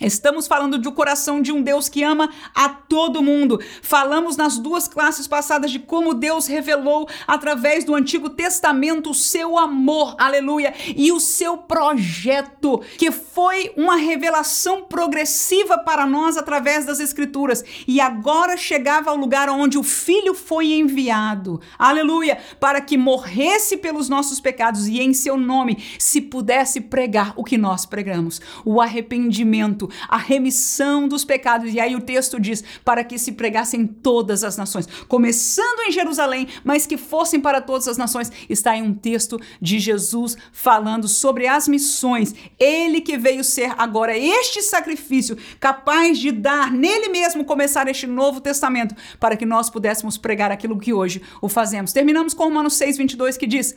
Estamos 0.00 0.46
falando 0.46 0.78
do 0.78 0.92
coração 0.92 1.42
de 1.42 1.50
um 1.50 1.60
Deus 1.60 1.88
que 1.88 2.04
ama 2.04 2.30
a 2.54 2.68
todo 2.68 3.22
mundo. 3.22 3.60
Falamos 3.82 4.36
nas 4.36 4.56
duas 4.56 4.86
classes 4.86 5.26
passadas 5.26 5.72
de 5.72 5.80
como 5.80 6.14
Deus 6.14 6.46
revelou 6.46 7.08
através 7.26 7.84
do 7.84 7.96
Antigo 7.96 8.30
Testamento 8.30 9.10
o 9.10 9.14
seu 9.14 9.58
amor, 9.58 10.14
aleluia, 10.16 10.72
e 10.96 11.10
o 11.10 11.18
seu 11.18 11.58
projeto, 11.58 12.80
que 12.96 13.10
foi 13.10 13.72
uma 13.76 13.96
revelação 13.96 14.84
progressiva 14.84 15.78
para 15.78 16.06
nós 16.06 16.36
através 16.36 16.86
das 16.86 17.00
Escrituras. 17.00 17.64
E 17.86 18.00
agora 18.00 18.56
chegava 18.56 19.10
ao 19.10 19.16
lugar 19.16 19.50
onde 19.50 19.78
o 19.78 19.82
Filho 19.82 20.32
foi 20.32 20.74
enviado, 20.74 21.60
aleluia, 21.76 22.38
para 22.60 22.80
que 22.80 22.96
morresse 22.96 23.76
pelos 23.76 24.08
nossos 24.08 24.38
pecados 24.38 24.86
e 24.86 25.00
em 25.00 25.12
seu 25.12 25.36
nome 25.36 25.82
se 25.98 26.20
pudesse 26.20 26.80
pregar 26.82 27.32
o 27.34 27.42
que 27.42 27.58
nós 27.58 27.84
pregamos, 27.84 28.40
o 28.64 28.80
arrependimento 28.80 29.87
a 30.08 30.16
remissão 30.16 31.08
dos 31.08 31.24
pecados. 31.24 31.72
E 31.72 31.80
aí 31.80 31.94
o 31.94 32.00
texto 32.00 32.40
diz: 32.40 32.62
para 32.84 33.04
que 33.04 33.18
se 33.18 33.32
pregassem 33.32 33.86
todas 33.86 34.44
as 34.44 34.56
nações, 34.56 34.86
começando 35.08 35.80
em 35.88 35.92
Jerusalém, 35.92 36.48
mas 36.64 36.86
que 36.86 36.96
fossem 36.96 37.40
para 37.40 37.60
todas 37.60 37.88
as 37.88 37.96
nações. 37.96 38.30
Está 38.48 38.76
em 38.76 38.82
um 38.82 38.94
texto 38.94 39.40
de 39.60 39.78
Jesus 39.78 40.36
falando 40.52 41.08
sobre 41.08 41.46
as 41.46 41.68
missões. 41.68 42.34
Ele 42.58 43.00
que 43.00 43.16
veio 43.16 43.44
ser 43.44 43.72
agora 43.78 44.16
este 44.16 44.62
sacrifício 44.62 45.36
capaz 45.60 46.18
de 46.18 46.30
dar 46.30 46.70
nele 46.72 47.08
mesmo 47.08 47.44
começar 47.44 47.88
este 47.88 48.06
novo 48.06 48.40
testamento 48.40 48.94
para 49.18 49.36
que 49.36 49.46
nós 49.46 49.70
pudéssemos 49.70 50.16
pregar 50.16 50.50
aquilo 50.50 50.78
que 50.78 50.92
hoje 50.92 51.22
o 51.40 51.48
fazemos. 51.48 51.92
Terminamos 51.92 52.34
com 52.34 52.44
Romanos 52.44 52.74
6:22 52.74 53.36
que 53.36 53.46
diz: 53.46 53.74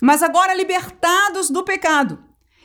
"Mas 0.00 0.22
agora 0.22 0.54
libertados 0.54 1.50
do 1.50 1.62
pecado, 1.64 2.18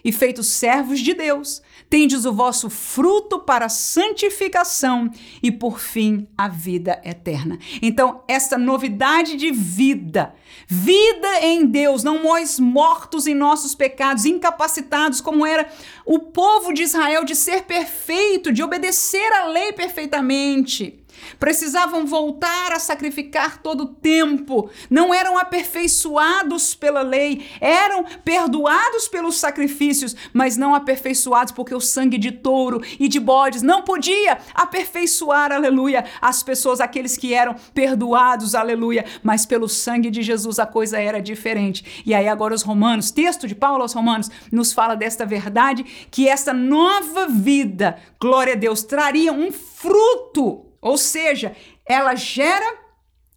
e 0.04 0.12
feitos 0.12 0.48
servos 0.48 1.00
de 1.00 1.14
Deus, 1.14 1.62
tendes 1.94 2.26
o 2.26 2.34
vosso 2.34 2.72
fruto 2.72 3.38
para 3.38 3.70
santificação 3.70 5.12
e, 5.44 5.52
por 5.52 5.80
fim, 5.80 6.28
a 6.36 6.48
vida 6.48 7.00
eterna. 7.06 7.60
Então, 7.84 8.24
essa 8.28 8.58
novidade 8.58 9.36
de 9.36 9.52
vida, 9.52 10.34
vida 10.68 11.42
em 11.42 11.68
Deus, 11.68 12.04
não 12.04 12.24
nós 12.24 12.60
mortos 12.60 13.28
em 13.28 13.36
nossos 13.36 13.76
pecados, 13.76 14.26
incapacitados 14.26 15.22
como 15.22 15.46
era 15.46 15.70
o 16.04 16.18
povo 16.18 16.74
de 16.74 16.82
Israel 16.82 17.24
de 17.24 17.36
ser 17.36 17.66
perfeito, 17.66 18.52
de 18.52 18.64
obedecer 18.64 19.32
a 19.32 19.46
lei 19.46 19.72
perfeitamente 19.72 21.03
precisavam 21.40 22.06
voltar 22.06 22.72
a 22.72 22.80
sacrificar 22.80 23.62
todo 23.62 23.82
o 23.82 23.88
tempo, 23.88 24.70
não 24.90 25.14
eram 25.14 25.38
aperfeiçoados 25.38 26.76
pela 26.76 27.02
lei, 27.02 27.46
eram 27.60 28.04
perdoados 28.24 29.08
pelos 29.08 29.38
sacrifícios, 29.38 30.16
mas 30.34 30.58
não 30.58 30.76
aperfeiçoados 30.76 31.52
porque 31.54 31.74
o 31.74 31.80
sangue 31.80 32.18
de 32.18 32.32
touro 32.32 32.82
e 33.00 33.08
de 33.08 33.20
bodes 33.20 33.62
não 33.62 33.82
podia 33.82 34.38
aperfeiçoar, 34.54 35.52
aleluia, 35.52 36.06
as 36.22 36.44
pessoas, 36.44 36.80
aqueles 36.80 37.18
que 37.18 37.34
eram 37.34 37.56
perdoados, 37.74 38.56
aleluia, 38.56 39.06
mas 39.22 39.46
pelo 39.46 39.68
sangue 39.68 40.10
de 40.10 40.22
Jesus 40.22 40.60
a 40.60 40.66
coisa 40.66 41.00
era 41.00 41.22
diferente. 41.22 42.04
E 42.06 42.14
aí 42.14 42.28
agora 42.28 42.54
os 42.54 42.62
romanos, 42.62 43.12
texto 43.12 43.48
de 43.48 43.56
Paulo 43.56 43.82
aos 43.82 43.94
romanos, 43.94 44.30
nos 44.52 44.74
fala 44.74 44.96
desta 44.96 45.26
verdade 45.26 45.84
que 46.10 46.28
esta 46.28 46.54
nova 46.54 47.28
vida, 47.28 47.98
glória 48.20 48.54
a 48.54 48.58
Deus, 48.58 48.84
traria 48.84 49.32
um 49.32 49.52
fruto 49.52 50.73
ou 50.84 50.98
seja, 50.98 51.56
ela 51.86 52.14
gera 52.14 52.84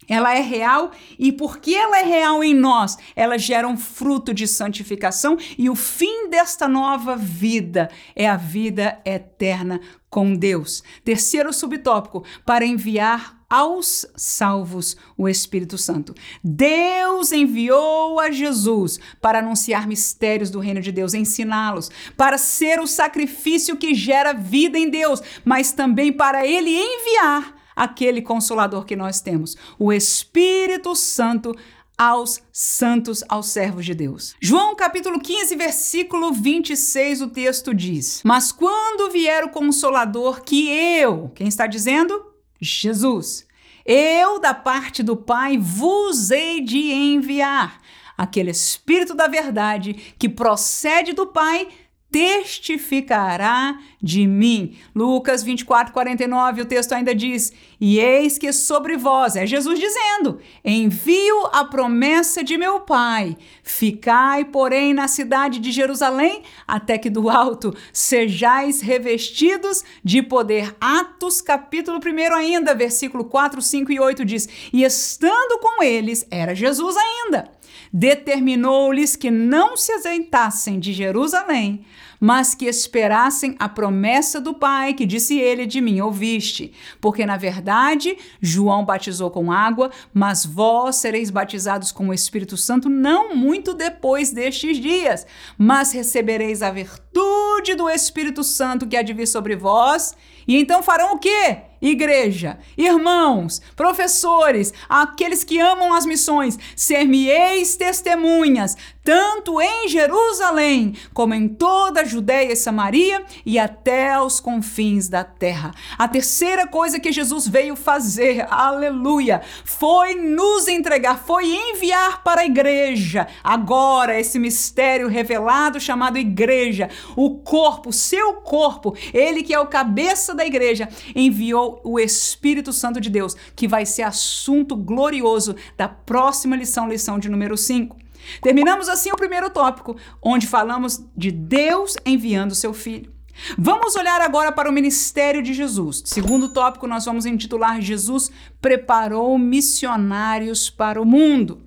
ela 0.07 0.33
é 0.33 0.39
real 0.39 0.91
e 1.19 1.33
porque 1.33 1.75
ela 1.75 1.99
é 1.99 2.03
real 2.03 2.41
em 2.41 2.53
nós, 2.53 2.97
ela 3.13 3.37
gera 3.37 3.67
um 3.67 3.75
fruto 3.75 4.33
de 4.33 4.47
santificação 4.47 5.37
e 5.57 5.69
o 5.69 5.75
fim 5.75 6.29
desta 6.29 6.65
nova 6.65 7.17
vida 7.17 7.89
é 8.15 8.25
a 8.25 8.37
vida 8.37 9.01
eterna 9.03 9.81
com 10.09 10.33
Deus. 10.33 10.81
Terceiro 11.03 11.51
subtópico, 11.51 12.23
para 12.45 12.65
enviar 12.65 13.36
aos 13.49 14.05
salvos 14.15 14.97
o 15.17 15.27
Espírito 15.27 15.77
Santo. 15.77 16.13
Deus 16.43 17.31
enviou 17.31 18.19
a 18.19 18.29
Jesus 18.29 18.99
para 19.21 19.39
anunciar 19.39 19.87
mistérios 19.87 20.49
do 20.49 20.59
reino 20.59 20.81
de 20.81 20.91
Deus, 20.91 21.13
ensiná-los, 21.13 21.89
para 22.15 22.37
ser 22.37 22.79
o 22.79 22.87
sacrifício 22.87 23.77
que 23.77 23.93
gera 23.93 24.33
vida 24.33 24.77
em 24.77 24.89
Deus, 24.89 25.21
mas 25.45 25.71
também 25.71 26.11
para 26.11 26.45
ele 26.45 26.71
enviar 26.71 27.55
aquele 27.75 28.21
consolador 28.21 28.85
que 28.85 28.95
nós 28.95 29.21
temos, 29.21 29.55
o 29.77 29.93
Espírito 29.93 30.95
Santo 30.95 31.55
aos 31.97 32.41
santos, 32.51 33.23
aos 33.27 33.47
servos 33.47 33.83
de 33.85 33.95
Deus. 33.95 34.35
João 34.39 34.75
capítulo 34.75 35.19
15, 35.19 35.55
versículo 35.55 36.31
26, 36.31 37.23
o 37.23 37.27
texto 37.27 37.73
diz: 37.73 38.21
Mas 38.23 38.51
quando 38.51 39.11
vier 39.11 39.43
o 39.43 39.49
consolador 39.49 40.41
que 40.41 40.69
eu, 40.69 41.31
quem 41.33 41.47
está 41.47 41.65
dizendo? 41.65 42.26
Jesus. 42.59 43.45
Eu, 43.85 44.39
da 44.39 44.53
parte 44.53 45.01
do 45.01 45.15
Pai, 45.15 45.57
vos 45.57 46.29
hei 46.29 46.61
de 46.61 46.91
enviar 46.91 47.81
aquele 48.17 48.51
Espírito 48.51 49.13
da 49.13 49.27
verdade 49.27 49.93
que 50.17 50.27
procede 50.27 51.13
do 51.13 51.27
Pai 51.27 51.67
testificará 52.11 53.77
de 54.01 54.25
mim. 54.25 54.77
Lucas 54.95 55.43
24, 55.43 55.93
49, 55.93 56.61
o 56.61 56.65
texto 56.65 56.93
ainda 56.93 57.13
diz: 57.13 57.51
E 57.79 57.99
eis 57.99 58.37
que 58.37 58.51
sobre 58.53 58.95
vós, 58.97 59.35
é 59.35 59.45
Jesus 59.45 59.79
dizendo, 59.79 60.39
envio 60.63 61.47
a 61.51 61.65
promessa 61.65 62.43
de 62.43 62.57
meu 62.57 62.81
Pai. 62.81 63.37
Ficai, 63.63 64.45
porém, 64.45 64.93
na 64.93 65.07
cidade 65.07 65.59
de 65.59 65.71
Jerusalém, 65.71 66.43
até 66.67 66.97
que 66.97 67.09
do 67.09 67.29
alto 67.29 67.75
sejais 67.91 68.81
revestidos 68.81 69.83
de 70.03 70.21
poder. 70.21 70.75
Atos, 70.79 71.41
capítulo 71.41 71.99
1 71.99 72.35
ainda, 72.35 72.73
versículo 72.73 73.25
4, 73.25 73.61
5 73.61 73.91
e 73.91 73.99
8 73.99 74.25
diz: 74.25 74.47
E 74.71 74.83
estando 74.83 75.59
com 75.59 75.83
eles, 75.83 76.25
era 76.31 76.55
Jesus 76.55 76.95
ainda 76.95 77.56
determinou-lhes 77.91 79.15
que 79.15 79.31
não 79.31 79.77
se 79.77 79.91
azeitassem 79.91 80.79
de 80.79 80.93
Jerusalém, 80.93 81.85
mas 82.19 82.55
que 82.55 82.65
esperassem 82.65 83.55
a 83.59 83.69
promessa 83.69 84.41
do 84.41 84.53
Pai, 84.53 84.93
que 84.93 85.05
disse 85.05 85.37
ele: 85.37 85.65
De 85.65 85.79
mim 85.79 86.01
ouviste. 86.01 86.73
Porque, 86.99 87.25
na 87.25 87.37
verdade, 87.37 88.17
João 88.41 88.83
batizou 88.83 89.29
com 89.29 89.51
água, 89.51 89.91
mas 90.13 90.45
vós 90.45 90.95
sereis 90.97 91.29
batizados 91.29 91.91
com 91.91 92.09
o 92.09 92.13
Espírito 92.13 92.57
Santo 92.57 92.89
não 92.89 93.35
muito 93.35 93.73
depois 93.73 94.31
destes 94.31 94.77
dias, 94.77 95.25
mas 95.57 95.91
recebereis 95.91 96.61
a 96.61 96.71
virtude 96.71 97.75
do 97.75 97.89
Espírito 97.89 98.43
Santo 98.43 98.87
que 98.87 98.97
há 98.97 99.01
de 99.01 99.13
vir 99.13 99.27
sobre 99.27 99.55
vós, 99.55 100.15
e 100.47 100.57
então 100.57 100.81
farão 100.81 101.13
o 101.13 101.19
quê? 101.19 101.66
Igreja, 101.81 102.57
irmãos, 102.77 103.61
professores, 103.75 104.73
aqueles 104.87 105.43
que 105.43 105.59
amam 105.59 105.93
as 105.93 106.05
missões, 106.05 106.57
ser-me-eis 106.75 107.75
testemunhas, 107.75 108.75
tanto 109.07 109.61
em 109.61 109.87
Jerusalém, 109.87 110.93
como 111.13 111.33
em 111.33 111.47
toda 111.47 112.01
a 112.01 112.03
Judéia 112.03 112.51
e 112.51 112.57
Samaria 112.57 113.23
e 113.45 113.57
até 113.57 114.19
os 114.19 114.41
confins 114.41 115.07
da 115.07 115.23
terra. 115.23 115.73
A 115.97 116.09
terceira 116.09 116.67
coisa 116.67 116.99
que 116.99 117.13
Jesus 117.13 117.47
veio 117.47 117.77
fazer, 117.77 118.45
aleluia, 118.49 119.41
foi 119.63 120.13
nos 120.13 120.67
entregar, 120.67 121.19
foi 121.19 121.45
enviar 121.45 122.21
para 122.21 122.41
a 122.41 122.45
igreja, 122.45 123.29
agora 123.41 124.19
esse 124.19 124.37
mistério 124.37 125.07
revelado 125.07 125.79
chamado 125.79 126.17
igreja, 126.17 126.89
o 127.15 127.37
corpo, 127.37 127.93
seu 127.93 128.33
corpo, 128.33 128.93
ele 129.13 129.41
que 129.41 129.53
é 129.53 129.59
o 129.61 129.67
cabeça 129.67 130.35
da 130.35 130.45
igreja, 130.45 130.89
enviou 131.15 131.79
o 131.81 131.97
Espírito 131.97 132.73
Santo 132.73 132.99
de 132.99 133.09
Deus, 133.09 133.37
que 133.55 133.69
vai 133.69 133.85
ser 133.85 134.03
assunto 134.03 134.75
glorioso 134.75 135.55
da 135.77 135.87
próxima 135.87 136.57
lição, 136.57 136.89
lição 136.89 137.17
de 137.17 137.29
número 137.29 137.55
5. 137.55 138.06
Terminamos 138.41 138.89
assim 138.89 139.11
o 139.11 139.17
primeiro 139.17 139.49
tópico, 139.49 139.95
onde 140.21 140.47
falamos 140.47 141.03
de 141.15 141.31
Deus 141.31 141.95
enviando 142.05 142.55
seu 142.55 142.73
filho. 142.73 143.17
Vamos 143.57 143.95
olhar 143.95 144.19
agora 144.21 144.51
para 144.51 144.69
o 144.69 144.73
ministério 144.73 145.43
de 145.43 145.53
Jesus. 145.53 146.01
Segundo 146.05 146.49
tópico, 146.49 146.87
nós 146.87 147.05
vamos 147.05 147.25
intitular 147.25 147.81
Jesus 147.81 148.31
preparou 148.59 149.37
missionários 149.37 150.69
para 150.69 151.01
o 151.01 151.05
mundo. 151.05 151.61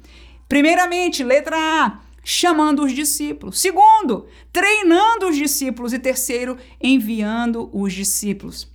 Primeiramente, 0.49 1.23
letra 1.23 1.57
A, 1.57 2.01
chamando 2.25 2.85
os 2.85 2.93
discípulos. 2.93 3.61
Segundo, 3.61 4.27
treinando 4.53 5.29
os 5.29 5.37
discípulos. 5.37 5.93
E 5.93 5.99
terceiro, 5.99 6.57
enviando 6.81 7.71
os 7.73 7.93
discípulos. 7.93 8.69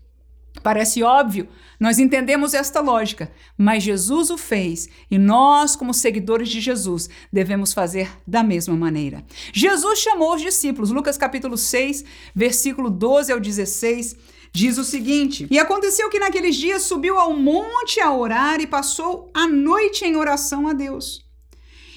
Parece 0.63 1.04
óbvio, 1.04 1.50
nós 1.86 2.00
entendemos 2.00 2.56
esta 2.56 2.82
lógica, 2.82 3.32
mas 3.56 3.84
Jesus 3.84 4.32
o 4.32 4.39
fez 4.39 4.89
e 5.12 5.20
nós, 5.20 5.75
como 5.75 5.94
seguidores 5.94 6.50
de 6.50 6.60
Jesus, 6.60 7.08
devemos 7.32 7.74
fazer 7.74 8.10
da 8.25 8.42
mesma 8.42 8.75
maneira. 8.75 9.24
Jesus 9.54 10.00
chamou 10.00 10.34
os 10.34 10.42
discípulos, 10.42 10.89
Lucas 10.89 11.15
capítulo 11.15 11.56
6, 11.56 12.04
versículo 12.34 12.89
12 12.89 13.32
ao 13.32 13.39
16. 13.39 14.15
Diz 14.51 14.80
o 14.80 14.84
seguinte: 14.84 15.46
E 15.51 15.60
aconteceu 15.60 16.10
que 16.10 16.18
naqueles 16.18 16.56
dias 16.56 16.82
subiu 16.82 17.20
ao 17.20 17.38
monte 17.38 18.01
a 18.01 18.12
orar 18.12 18.60
e 18.60 18.65
passou 18.65 19.30
a 19.32 19.48
noite 19.48 20.06
em 20.06 20.15
oração 20.15 20.68
a 20.68 20.74
Deus. 20.74 21.24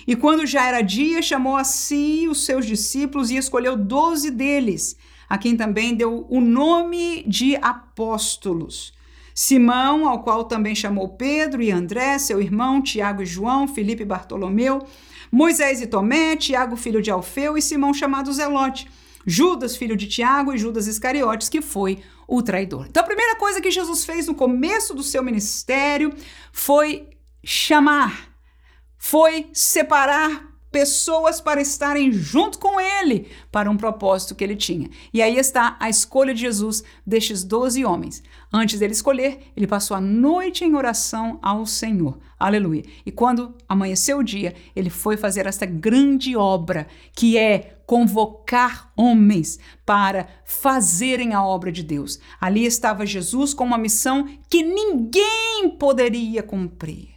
E 0.06 0.14
quando 0.14 0.44
já 0.44 0.66
era 0.66 0.82
dia, 0.82 1.22
chamou 1.22 1.56
a 1.56 1.64
si 1.64 2.28
os 2.30 2.44
seus 2.44 2.66
discípulos 2.66 3.30
e 3.30 3.38
escolheu 3.38 3.74
doze 3.74 4.30
deles 4.30 4.98
a 5.26 5.38
quem 5.38 5.56
também 5.56 5.94
deu 5.94 6.26
o 6.28 6.42
nome 6.42 7.24
de 7.26 7.56
apóstolos. 7.56 8.97
Simão, 9.40 10.08
ao 10.08 10.24
qual 10.24 10.46
também 10.46 10.74
chamou 10.74 11.10
Pedro 11.10 11.62
e 11.62 11.70
André, 11.70 12.18
seu 12.18 12.42
irmão, 12.42 12.82
Tiago 12.82 13.22
e 13.22 13.24
João, 13.24 13.68
Filipe 13.68 14.02
e 14.02 14.04
Bartolomeu, 14.04 14.84
Moisés 15.30 15.80
e 15.80 15.86
Tomé, 15.86 16.34
Tiago, 16.34 16.74
filho 16.74 17.00
de 17.00 17.08
Alfeu, 17.08 17.56
e 17.56 17.62
Simão, 17.62 17.94
chamado 17.94 18.32
Zelote, 18.32 18.90
Judas, 19.24 19.76
filho 19.76 19.96
de 19.96 20.08
Tiago, 20.08 20.52
e 20.52 20.58
Judas 20.58 20.88
Iscariotes, 20.88 21.48
que 21.48 21.62
foi 21.62 22.02
o 22.26 22.42
traidor. 22.42 22.86
Então, 22.88 23.00
a 23.00 23.06
primeira 23.06 23.36
coisa 23.36 23.60
que 23.60 23.70
Jesus 23.70 24.04
fez 24.04 24.26
no 24.26 24.34
começo 24.34 24.92
do 24.92 25.04
seu 25.04 25.22
ministério 25.22 26.12
foi 26.50 27.08
chamar, 27.44 28.30
foi 28.98 29.50
separar 29.52 30.47
pessoas 30.70 31.40
para 31.40 31.60
estarem 31.60 32.12
junto 32.12 32.58
com 32.58 32.80
ele 32.80 33.28
para 33.50 33.70
um 33.70 33.76
propósito 33.76 34.34
que 34.34 34.44
ele 34.44 34.56
tinha. 34.56 34.88
E 35.12 35.22
aí 35.22 35.38
está 35.38 35.76
a 35.80 35.88
escolha 35.88 36.34
de 36.34 36.40
Jesus 36.40 36.82
destes 37.06 37.42
doze 37.44 37.84
homens. 37.84 38.22
Antes 38.52 38.78
dele 38.78 38.92
escolher, 38.92 39.40
ele 39.56 39.66
passou 39.66 39.96
a 39.96 40.00
noite 40.00 40.64
em 40.64 40.74
oração 40.74 41.38
ao 41.42 41.66
Senhor. 41.66 42.18
Aleluia. 42.38 42.84
E 43.04 43.10
quando 43.10 43.54
amanheceu 43.68 44.18
o 44.18 44.24
dia, 44.24 44.54
ele 44.74 44.90
foi 44.90 45.16
fazer 45.16 45.46
esta 45.46 45.66
grande 45.66 46.36
obra, 46.36 46.86
que 47.14 47.36
é 47.36 47.78
convocar 47.84 48.92
homens 48.96 49.58
para 49.84 50.28
fazerem 50.44 51.32
a 51.32 51.42
obra 51.42 51.72
de 51.72 51.82
Deus. 51.82 52.20
Ali 52.40 52.64
estava 52.64 53.06
Jesus 53.06 53.54
com 53.54 53.64
uma 53.64 53.78
missão 53.78 54.28
que 54.48 54.62
ninguém 54.62 55.76
poderia 55.78 56.42
cumprir. 56.42 57.08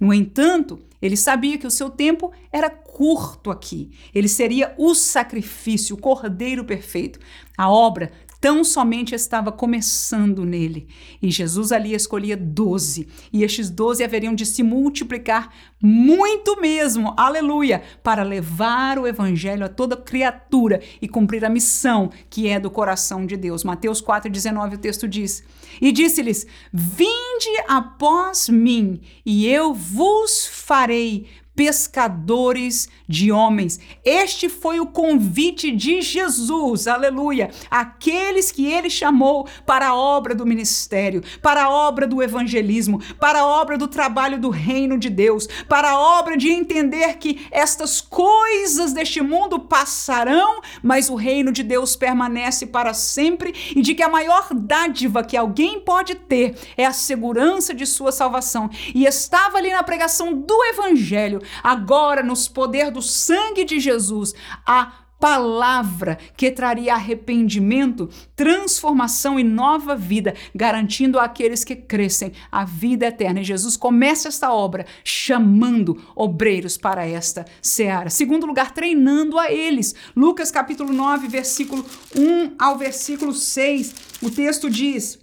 No 0.00 0.12
entanto, 0.12 0.80
ele 1.00 1.16
sabia 1.16 1.58
que 1.58 1.66
o 1.66 1.70
seu 1.70 1.90
tempo 1.90 2.32
era 2.52 2.68
curto 2.68 3.50
aqui. 3.50 3.90
Ele 4.14 4.28
seria 4.28 4.74
o 4.76 4.94
sacrifício, 4.94 5.96
o 5.96 6.00
cordeiro 6.00 6.64
perfeito. 6.64 7.18
A 7.56 7.70
obra 7.70 8.10
tão 8.40 8.62
somente 8.62 9.14
estava 9.14 9.50
começando 9.50 10.44
nele. 10.44 10.88
E 11.20 11.30
Jesus 11.30 11.72
ali 11.72 11.94
escolhia 11.94 12.36
doze, 12.36 13.08
e 13.32 13.42
estes 13.42 13.70
doze 13.70 14.04
haveriam 14.04 14.34
de 14.34 14.46
se 14.46 14.62
multiplicar 14.62 15.52
muito 15.80 16.60
mesmo, 16.60 17.14
aleluia, 17.16 17.82
para 18.02 18.22
levar 18.22 18.98
o 18.98 19.06
evangelho 19.06 19.64
a 19.64 19.68
toda 19.68 19.96
criatura 19.96 20.80
e 21.00 21.08
cumprir 21.08 21.44
a 21.44 21.50
missão 21.50 22.10
que 22.28 22.48
é 22.48 22.58
do 22.58 22.70
coração 22.70 23.26
de 23.26 23.36
Deus. 23.36 23.64
Mateus 23.64 24.02
4,19 24.02 24.74
o 24.74 24.78
texto 24.78 25.06
diz: 25.06 25.44
E 25.80 25.92
disse-lhes: 25.92 26.46
Vinde 26.72 27.62
após 27.68 28.48
mim, 28.48 29.00
e 29.24 29.46
eu 29.46 29.72
vos 29.72 30.46
farei 30.46 31.26
pescadores 31.58 32.88
de 33.08 33.32
homens. 33.32 33.80
Este 34.04 34.48
foi 34.48 34.78
o 34.78 34.86
convite 34.86 35.72
de 35.72 36.00
Jesus, 36.00 36.86
aleluia, 36.86 37.50
aqueles 37.68 38.52
que 38.52 38.64
ele 38.64 38.88
chamou 38.88 39.44
para 39.66 39.88
a 39.88 39.94
obra 39.96 40.36
do 40.36 40.46
ministério, 40.46 41.20
para 41.42 41.64
a 41.64 41.68
obra 41.68 42.06
do 42.06 42.22
evangelismo, 42.22 43.02
para 43.18 43.40
a 43.40 43.44
obra 43.44 43.76
do 43.76 43.88
trabalho 43.88 44.38
do 44.38 44.50
reino 44.50 44.96
de 44.96 45.10
Deus, 45.10 45.48
para 45.68 45.90
a 45.90 45.98
obra 45.98 46.36
de 46.36 46.48
entender 46.48 47.16
que 47.18 47.44
estas 47.50 48.00
coisas 48.00 48.92
deste 48.92 49.20
mundo 49.20 49.58
passarão, 49.58 50.60
mas 50.80 51.10
o 51.10 51.16
reino 51.16 51.50
de 51.50 51.64
Deus 51.64 51.96
permanece 51.96 52.66
para 52.66 52.94
sempre 52.94 53.52
e 53.74 53.82
de 53.82 53.96
que 53.96 54.02
a 54.04 54.08
maior 54.08 54.54
dádiva 54.54 55.24
que 55.24 55.36
alguém 55.36 55.80
pode 55.80 56.14
ter 56.14 56.56
é 56.76 56.86
a 56.86 56.92
segurança 56.92 57.74
de 57.74 57.84
sua 57.84 58.12
salvação. 58.12 58.70
E 58.94 59.04
estava 59.04 59.58
ali 59.58 59.72
na 59.72 59.82
pregação 59.82 60.32
do 60.32 60.64
evangelho 60.66 61.42
agora 61.62 62.22
nos 62.22 62.48
poder 62.48 62.90
do 62.90 63.02
sangue 63.02 63.64
de 63.64 63.78
Jesus, 63.80 64.34
a 64.66 65.08
palavra 65.18 66.16
que 66.36 66.50
traria 66.50 66.94
arrependimento, 66.94 68.08
transformação 68.36 69.38
e 69.38 69.44
nova 69.44 69.96
vida, 69.96 70.34
garantindo 70.54 71.18
àqueles 71.18 71.64
que 71.64 71.74
crescem 71.74 72.32
a 72.50 72.64
vida 72.64 73.06
eterna. 73.06 73.40
E 73.40 73.44
Jesus 73.44 73.76
começa 73.76 74.28
esta 74.28 74.52
obra 74.52 74.86
chamando 75.02 76.00
obreiros 76.14 76.76
para 76.76 77.06
esta 77.06 77.44
seara. 77.60 78.10
Segundo 78.10 78.46
lugar, 78.46 78.72
treinando 78.72 79.38
a 79.38 79.50
eles. 79.50 79.94
Lucas 80.14 80.50
capítulo 80.50 80.92
9, 80.92 81.28
versículo 81.28 81.84
1 82.14 82.54
ao 82.58 82.78
versículo 82.78 83.32
6, 83.32 83.94
o 84.22 84.30
texto 84.30 84.70
diz: 84.70 85.18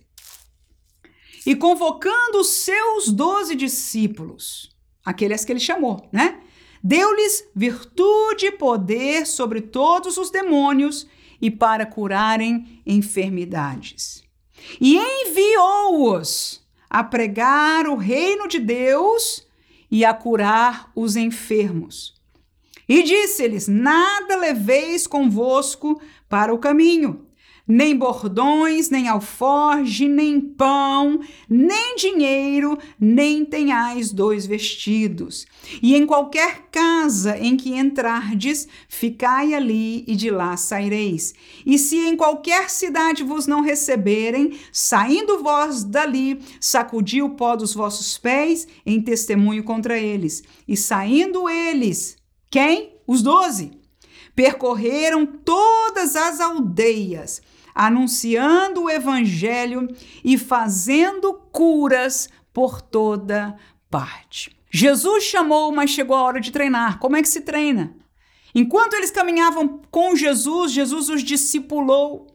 E 1.45 1.55
convocando 1.55 2.39
os 2.39 2.47
seus 2.47 3.09
doze 3.09 3.55
discípulos, 3.55 4.74
aqueles 5.05 5.45
que 5.45 5.51
ele 5.51 5.59
chamou, 5.59 6.09
né? 6.11 6.39
Deu-lhes 6.83 7.47
virtude 7.55 8.47
e 8.47 8.51
poder 8.51 9.25
sobre 9.25 9.61
todos 9.61 10.17
os 10.17 10.29
demônios 10.29 11.07
e 11.41 11.49
para 11.51 11.85
curarem 11.85 12.81
enfermidades. 12.85 14.23
E 14.79 14.97
enviou-os 14.97 16.63
a 16.89 17.03
pregar 17.03 17.87
o 17.87 17.95
reino 17.95 18.47
de 18.47 18.59
Deus 18.59 19.45
e 19.89 20.03
a 20.05 20.13
curar 20.13 20.91
os 20.95 21.15
enfermos. 21.15 22.15
E 22.87 23.03
disse-lhes: 23.03 23.67
Nada 23.67 24.35
leveis 24.35 25.07
convosco 25.07 26.01
para 26.29 26.53
o 26.53 26.59
caminho, 26.59 27.24
nem 27.67 27.95
bordões, 27.95 28.89
nem 28.89 29.07
alforge, 29.07 30.07
nem 30.07 30.39
pão, 30.39 31.19
nem 31.49 31.95
dinheiro, 31.95 32.77
nem 32.99 33.43
tenhais 33.43 34.11
dois 34.11 34.45
vestidos. 34.45 35.45
E 35.81 35.95
em 35.95 36.05
qualquer 36.05 36.67
casa 36.71 37.37
em 37.37 37.57
que 37.57 37.75
entrardes, 37.75 38.67
ficai 38.87 39.53
ali 39.53 40.03
e 40.07 40.15
de 40.15 40.29
lá 40.29 40.55
saireis. 40.55 41.33
E 41.65 41.79
se 41.79 41.97
em 41.97 42.15
qualquer 42.15 42.69
cidade 42.69 43.23
vos 43.23 43.47
não 43.47 43.61
receberem, 43.61 44.57
saindo 44.71 45.41
vós 45.41 45.83
dali, 45.83 46.39
sacudi 46.59 47.21
o 47.21 47.31
pó 47.31 47.55
dos 47.55 47.73
vossos 47.73 48.17
pés 48.17 48.67
em 48.85 49.01
testemunho 49.01 49.63
contra 49.63 49.97
eles. 49.97 50.43
E 50.67 50.77
saindo 50.77 51.49
eles, 51.49 52.15
quem? 52.51 52.93
Os 53.07 53.21
doze. 53.21 53.71
Percorreram 54.35 55.25
todas 55.25 56.15
as 56.15 56.39
aldeias 56.39 57.41
anunciando 57.75 58.83
o 58.83 58.89
evangelho 58.89 59.93
e 60.23 60.37
fazendo 60.37 61.33
curas 61.51 62.29
por 62.53 62.81
toda 62.81 63.57
parte. 63.91 64.55
Jesus 64.71 65.25
chamou, 65.25 65.71
mas 65.73 65.89
chegou 65.89 66.15
a 66.15 66.21
hora 66.21 66.39
de 66.39 66.51
treinar. 66.51 66.99
Como 66.99 67.17
é 67.17 67.21
que 67.21 67.27
se 67.27 67.41
treina? 67.41 67.95
Enquanto 68.53 68.93
eles 68.93 69.11
caminhavam 69.11 69.81
com 69.91 70.15
Jesus, 70.15 70.71
Jesus 70.71 71.09
os 71.09 71.21
discipulou. 71.21 72.27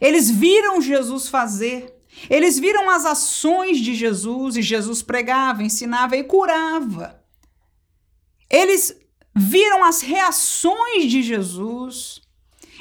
Eles 0.00 0.28
viram 0.28 0.80
Jesus 0.80 1.28
fazer. 1.28 1.94
Eles 2.28 2.58
viram 2.58 2.90
as 2.90 3.06
ações 3.06 3.78
de 3.78 3.94
Jesus 3.94 4.56
e 4.56 4.62
Jesus 4.62 5.02
pregava, 5.02 5.62
ensinava 5.62 6.16
e 6.16 6.24
curava. 6.24 7.22
Eles 8.50 8.96
viram 9.34 9.84
as 9.84 10.02
reações 10.02 11.10
de 11.10 11.22
Jesus. 11.22 12.21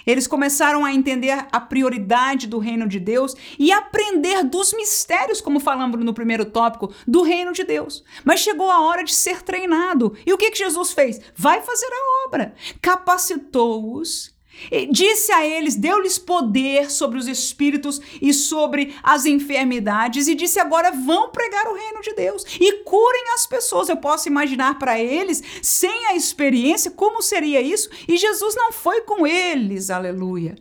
Eles 0.06 0.28
começaram 0.28 0.84
a 0.86 0.94
entender 0.94 1.46
a 1.52 1.60
prioridade 1.60 2.48
do 2.48 2.60
reino 2.60 2.88
de 2.88 3.00
Deus 3.00 3.36
e 3.58 3.72
aprender 3.72 4.44
dos 4.44 4.74
mistérios, 4.74 5.42
como 5.42 5.60
falamos 5.60 6.04
no 6.04 6.14
primeiro 6.14 6.46
tópico, 6.46 6.94
do 7.08 7.22
reino 7.24 7.52
de 7.54 7.64
Deus. 7.64 8.04
Mas 8.24 8.40
chegou 8.40 8.70
a 8.70 8.82
hora 8.82 9.04
de 9.04 9.14
ser 9.14 9.42
treinado. 9.42 10.16
E 10.26 10.34
o 10.34 10.38
que, 10.38 10.52
que 10.52 10.58
Jesus 10.58 10.92
fez? 10.92 11.20
Vai 11.36 11.62
fazer 11.62 11.88
a 11.88 12.28
obra. 12.28 12.54
Capacitou-os 12.82 14.31
Disse 14.90 15.32
a 15.32 15.46
eles, 15.46 15.76
deu-lhes 15.76 16.18
poder 16.18 16.92
sobre 16.92 17.18
os 17.18 17.28
espíritos 17.28 18.02
e 18.22 18.34
sobre 18.34 18.96
as 19.02 19.26
enfermidades, 19.26 20.28
e 20.28 20.36
disse 20.36 20.60
agora 20.60 20.92
vão 20.92 21.30
pregar 21.30 21.68
o 21.68 21.76
reino 21.76 22.02
de 22.02 22.14
Deus 22.14 22.46
e 22.60 22.84
curem 22.84 23.34
as 23.34 23.46
pessoas. 23.46 23.90
Eu 23.90 23.98
posso 23.98 24.28
imaginar 24.28 24.78
para 24.78 25.00
eles, 25.00 25.44
sem 25.62 26.08
a 26.08 26.16
experiência, 26.16 26.92
como 26.92 27.22
seria 27.22 27.62
isso, 27.62 27.90
e 28.08 28.18
Jesus 28.18 28.56
não 28.56 28.72
foi 28.72 29.02
com 29.02 29.26
eles, 29.26 29.90
aleluia 29.90 30.56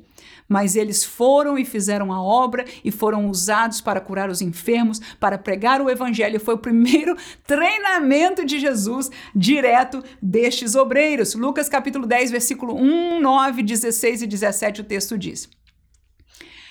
mas 0.50 0.74
eles 0.74 1.04
foram 1.04 1.56
e 1.56 1.64
fizeram 1.64 2.12
a 2.12 2.20
obra 2.20 2.64
e 2.84 2.90
foram 2.90 3.30
usados 3.30 3.80
para 3.80 4.00
curar 4.00 4.28
os 4.28 4.42
enfermos, 4.42 5.00
para 5.20 5.38
pregar 5.38 5.80
o 5.80 5.88
evangelho. 5.88 6.40
Foi 6.40 6.54
o 6.54 6.58
primeiro 6.58 7.16
treinamento 7.46 8.44
de 8.44 8.58
Jesus 8.58 9.12
direto 9.32 10.02
destes 10.20 10.74
obreiros. 10.74 11.36
Lucas 11.36 11.68
capítulo 11.68 12.04
10, 12.04 12.32
versículo 12.32 12.74
1, 12.74 13.20
9, 13.20 13.62
16 13.62 14.22
e 14.22 14.26
17 14.26 14.80
o 14.80 14.84
texto 14.84 15.16
diz. 15.16 15.48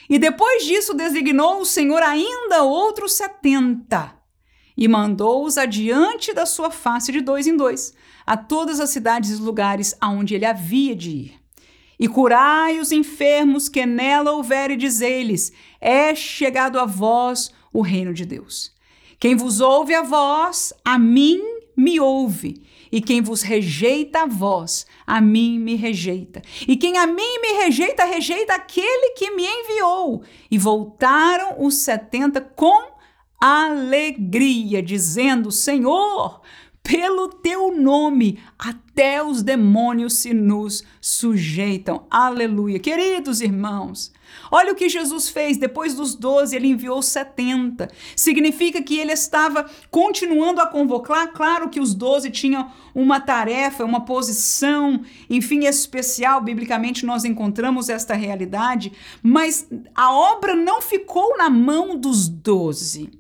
E 0.10 0.20
depois 0.20 0.66
disso 0.66 0.94
designou 0.94 1.62
o 1.62 1.66
Senhor 1.66 2.04
ainda 2.04 2.64
outros 2.64 3.14
setenta 3.14 4.14
e 4.76 4.90
mandou-os 4.90 5.58
adiante 5.58 6.34
da 6.34 6.46
sua 6.46 6.70
face 6.70 7.14
de 7.14 7.22
dois 7.22 7.48
em 7.48 7.56
dois, 7.56 7.94
a 8.26 8.36
todas 8.36 8.82
as 8.82 8.90
cidades 8.90 9.32
e 9.32 9.42
lugares 9.42 9.96
aonde 10.02 10.36
ele 10.36 10.46
havia 10.46 10.94
de 10.94 11.10
ir. 11.10 11.39
E 12.00 12.08
curai 12.08 12.80
os 12.80 12.92
enfermos 12.92 13.68
que 13.68 13.86
nela 13.86 14.32
houver, 14.32 14.72
e 14.72 14.78
dizei-lhes: 14.78 15.52
É 15.82 16.16
chegado 16.16 16.80
a 16.80 16.86
vós 16.86 17.52
o 17.74 17.82
reino 17.82 18.14
de 18.14 18.26
Deus. 18.26 18.74
Quem 19.20 19.36
vos 19.36 19.60
ouve 19.60 19.94
a 19.94 20.02
vós, 20.02 20.74
a 20.86 20.98
mim 20.98 21.42
me 21.76 22.00
ouve. 22.00 22.64
E 22.92 23.02
quem 23.02 23.22
vos 23.22 23.44
rejeita 23.44 24.22
a 24.22 24.26
vós, 24.26 24.88
a 25.06 25.22
mim 25.22 25.60
me 25.60 25.76
rejeita. 25.76 26.42
E 26.68 26.76
quem 26.76 26.98
a 26.98 27.06
mim 27.06 27.40
me 27.42 27.54
rejeita, 27.64 28.04
rejeita 28.04 28.56
aquele 28.56 29.12
que 29.12 29.30
me 29.32 29.46
enviou. 29.46 30.24
E 30.50 30.58
voltaram 30.58 31.58
os 31.60 31.76
setenta 31.76 32.42
com 32.42 32.98
alegria, 33.40 34.82
dizendo: 34.82 35.52
Senhor, 35.52 36.42
pelo 36.90 37.30
teu 37.30 37.80
nome, 37.80 38.40
até 38.58 39.24
os 39.24 39.44
demônios 39.44 40.14
se 40.14 40.34
nos 40.34 40.84
sujeitam. 41.00 42.08
Aleluia. 42.10 42.80
Queridos 42.80 43.42
irmãos, 43.42 44.12
olha 44.52 44.74
o 44.74 44.76
que 44.76 44.90
Jesus 44.90 45.30
fez. 45.30 45.56
Depois 45.56 45.94
dos 45.94 46.16
doze, 46.16 46.56
ele 46.56 46.68
enviou 46.68 47.00
setenta. 47.04 47.92
Significa 48.16 48.82
que 48.82 48.98
ele 48.98 49.12
estava 49.12 49.70
continuando 49.92 50.62
a 50.62 50.66
convocar. 50.66 51.32
Claro 51.32 51.70
que 51.70 51.80
os 51.80 51.94
doze 51.94 52.32
tinham 52.32 52.72
uma 52.96 53.20
tarefa, 53.20 53.86
uma 53.86 54.04
posição, 54.04 55.00
enfim, 55.30 55.66
especial. 55.66 56.42
Biblicamente, 56.42 57.06
nós 57.06 57.24
encontramos 57.24 57.88
esta 57.88 58.16
realidade. 58.16 58.92
Mas 59.22 59.70
a 59.94 60.12
obra 60.12 60.56
não 60.56 60.82
ficou 60.82 61.38
na 61.38 61.52
mão 61.52 61.96
dos 61.96 62.28
doze. 62.28 63.19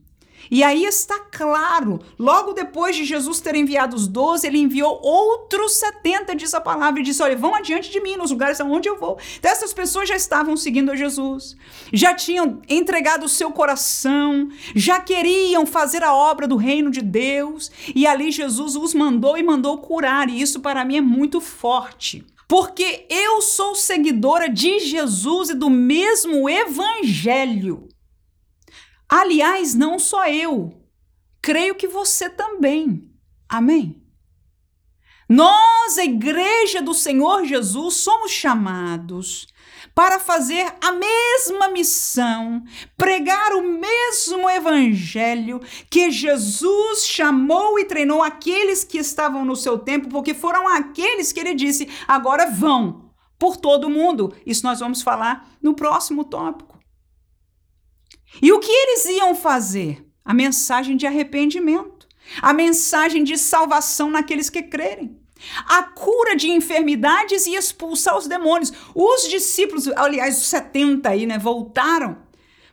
E 0.51 0.63
aí 0.63 0.83
está 0.83 1.19
claro, 1.19 1.99
logo 2.17 2.53
depois 2.53 2.95
de 2.95 3.05
Jesus 3.05 3.39
ter 3.39 3.55
enviado 3.55 3.95
os 3.95 4.07
doze, 4.07 4.47
ele 4.47 4.57
enviou 4.59 4.99
outros 5.01 5.73
70, 5.73 6.35
diz 6.35 6.53
a 6.53 6.61
palavra, 6.61 6.99
e 6.99 7.03
disse: 7.03 7.21
Olha, 7.21 7.35
vão 7.35 7.53
adiante 7.53 7.91
de 7.91 8.01
mim 8.01 8.15
nos 8.15 8.31
lugares 8.31 8.59
aonde 8.59 8.89
eu 8.89 8.97
vou. 8.97 9.17
Então, 9.37 9.51
essas 9.51 9.73
pessoas 9.73 10.09
já 10.09 10.15
estavam 10.15 10.57
seguindo 10.57 10.91
a 10.91 10.95
Jesus, 10.95 11.55
já 11.93 12.13
tinham 12.13 12.61
entregado 12.67 13.25
o 13.25 13.29
seu 13.29 13.51
coração, 13.51 14.49
já 14.75 14.99
queriam 14.99 15.65
fazer 15.65 16.03
a 16.03 16.13
obra 16.13 16.47
do 16.47 16.55
reino 16.55 16.89
de 16.89 17.01
Deus, 17.01 17.71
e 17.93 18.07
ali 18.07 18.31
Jesus 18.31 18.75
os 18.75 18.93
mandou 18.93 19.37
e 19.37 19.43
mandou 19.43 19.77
curar, 19.77 20.29
e 20.29 20.41
isso 20.41 20.59
para 20.59 20.85
mim 20.85 20.97
é 20.97 21.01
muito 21.01 21.39
forte 21.39 22.25
porque 22.49 23.05
eu 23.11 23.43
sou 23.43 23.75
seguidora 23.75 24.49
de 24.49 24.79
Jesus 24.79 25.51
e 25.51 25.53
do 25.53 25.69
mesmo 25.69 26.49
evangelho. 26.49 27.87
Aliás, 29.09 29.73
não 29.73 29.97
só 29.97 30.27
eu, 30.27 30.71
creio 31.41 31.73
que 31.73 31.87
você 31.87 32.29
também. 32.29 33.11
Amém? 33.47 33.99
Nós, 35.27 35.97
a 35.97 36.03
Igreja 36.03 36.81
do 36.81 36.93
Senhor 36.93 37.45
Jesus, 37.45 37.95
somos 37.95 38.31
chamados 38.31 39.47
para 39.93 40.19
fazer 40.19 40.65
a 40.81 40.91
mesma 40.91 41.69
missão, 41.69 42.63
pregar 42.97 43.53
o 43.53 43.61
mesmo 43.61 44.49
evangelho 44.49 45.59
que 45.89 46.09
Jesus 46.09 47.05
chamou 47.05 47.77
e 47.79 47.85
treinou 47.85 48.23
aqueles 48.23 48.83
que 48.83 48.97
estavam 48.97 49.45
no 49.45 49.55
seu 49.55 49.77
tempo, 49.77 50.09
porque 50.09 50.33
foram 50.33 50.67
aqueles 50.67 51.31
que 51.31 51.39
ele 51.39 51.53
disse: 51.53 51.89
agora 52.07 52.49
vão 52.49 53.11
por 53.37 53.57
todo 53.57 53.85
o 53.85 53.89
mundo. 53.89 54.33
Isso 54.45 54.65
nós 54.65 54.79
vamos 54.79 55.01
falar 55.01 55.49
no 55.61 55.73
próximo 55.73 56.23
tópico. 56.23 56.68
E 58.41 58.51
o 58.51 58.59
que 58.59 58.71
eles 58.71 59.05
iam 59.05 59.35
fazer? 59.35 60.05
A 60.23 60.33
mensagem 60.33 60.95
de 60.95 61.07
arrependimento, 61.07 62.07
a 62.41 62.53
mensagem 62.53 63.23
de 63.23 63.37
salvação 63.37 64.09
naqueles 64.09 64.49
que 64.49 64.61
crerem. 64.61 65.17
A 65.67 65.83
cura 65.83 66.35
de 66.35 66.49
enfermidades 66.49 67.47
e 67.47 67.55
expulsar 67.55 68.17
os 68.17 68.27
demônios. 68.27 68.73
Os 68.93 69.27
discípulos, 69.27 69.87
aliás, 69.95 70.37
os 70.37 70.47
70 70.47 71.09
aí, 71.09 71.25
né, 71.25 71.37
voltaram 71.37 72.28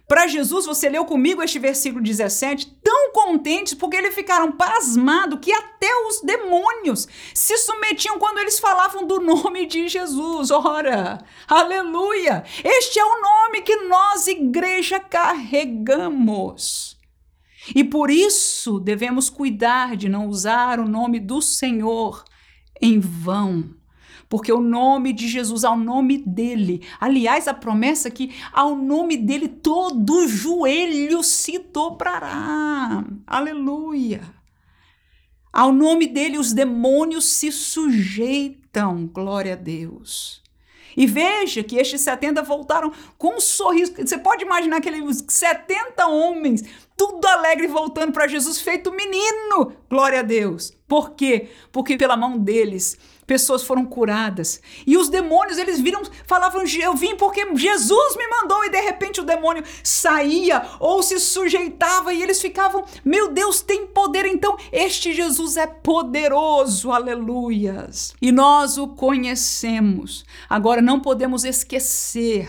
para 0.09 0.29
Jesus, 0.29 0.67
você 0.67 0.89
leu 0.89 1.05
comigo 1.05 1.43
este 1.43 1.59
versículo 1.59 2.03
17, 2.03 2.79
tão 2.83 3.13
contentes 3.13 3.75
porque 3.75 3.97
eles 3.97 4.15
ficaram 4.15 4.53
pasmados 4.53 5.41
que 5.43 5.53
até 5.53 5.89
os 6.07 6.21
demônios 6.21 7.09
se 7.35 7.59
submetiam 7.59 8.17
quando 8.17 8.39
eles 8.39 8.59
falavam 8.59 9.05
do 9.05 9.19
nome 9.19 9.67
de 9.67 9.89
Jesus. 9.89 10.53
Ora, 10.53 11.19
aleluia! 11.49 12.45
Este 12.63 13.01
é 13.01 13.05
o 13.05 13.21
nome 13.21 13.63
que 13.63 13.77
nós, 13.89 14.29
igreja, 14.29 15.01
carregamos. 15.01 16.97
E 17.75 17.83
por 17.83 18.09
isso 18.09 18.79
devemos 18.79 19.29
cuidar 19.29 19.97
de 19.97 20.09
não 20.09 20.29
usar 20.29 20.79
o 20.79 20.89
nome 20.89 21.19
do 21.19 21.43
Senhor 21.43 22.23
em 22.81 23.01
vão 23.01 23.76
porque 24.29 24.53
o 24.53 24.61
nome 24.61 25.13
de 25.13 25.29
Jesus, 25.29 25.65
ao 25.65 25.77
nome 25.77 26.19
dele, 26.19 26.83
aliás, 27.01 27.47
a 27.47 27.55
promessa 27.55 28.09
é 28.09 28.11
que 28.11 28.35
ao 28.53 28.75
nome 28.75 29.17
dele 29.17 29.49
todo 29.49 30.27
joelho 30.29 31.23
se 31.23 31.59
dobrará. 31.59 33.05
Aleluia. 33.27 34.23
Ao 35.53 35.73
nome 35.73 36.07
dele 36.07 36.39
os 36.39 36.53
demônios 36.53 37.25
se 37.25 37.51
sujeitam. 37.51 39.07
Glória 39.07 39.55
a 39.55 39.57
Deus. 39.57 40.43
E 40.97 41.07
veja 41.07 41.63
que 41.63 41.77
estes 41.77 42.01
70 42.01 42.43
voltaram 42.43 42.91
com 43.19 43.37
um 43.37 43.41
sorriso. 43.41 43.93
Você 43.97 44.17
pode 44.17 44.45
imaginar 44.45 44.79
aqueles 44.79 45.25
70 45.29 46.07
homens 46.07 46.65
tudo 46.97 47.27
alegre 47.27 47.67
voltando 47.67 48.13
para 48.13 48.27
Jesus, 48.27 48.61
feito 48.61 48.91
menino. 48.91 49.73
Glória 49.91 50.21
a 50.21 50.23
Deus. 50.23 50.73
Por 50.89 51.11
quê? 51.11 51.51
Porque 51.71 51.99
pela 51.99 52.17
mão 52.17 52.39
deles 52.39 52.97
pessoas 53.27 53.63
foram 53.63 53.85
curadas. 53.85 54.61
E 54.87 54.97
os 54.97 55.09
demônios, 55.09 55.59
eles 55.59 55.81
viram, 55.81 56.03
falavam, 56.27 56.63
eu 56.81 56.95
vim 56.95 57.17
porque 57.17 57.47
Jesus 57.55 58.17
me 58.17 58.27
mandou, 58.29 58.65
e 58.65 58.71
de 58.71 58.81
repente 58.81 59.21
o 59.21 59.25
demônio 59.25 59.65
saía 59.83 60.65
ou 60.79 61.03
se 61.03 61.19
sujeitava 61.19 62.13
e 62.13 62.23
eles 62.23 62.41
ficavam, 62.41 62.85
meu 63.05 63.33
Deus, 63.33 63.61
tem 63.61 63.87
poder, 63.87 64.27
então 64.27 64.57
este 64.71 65.13
Jesus 65.13 65.57
é 65.57 65.67
poderoso, 65.67 66.93
aleluias. 66.93 68.15
E 68.21 68.31
nós 68.31 68.79
o 68.79 68.89
conhecemos. 68.89 70.25
Agora 70.49 70.81
não 70.81 71.01
podemos 71.01 71.45
esquecer 71.45 72.49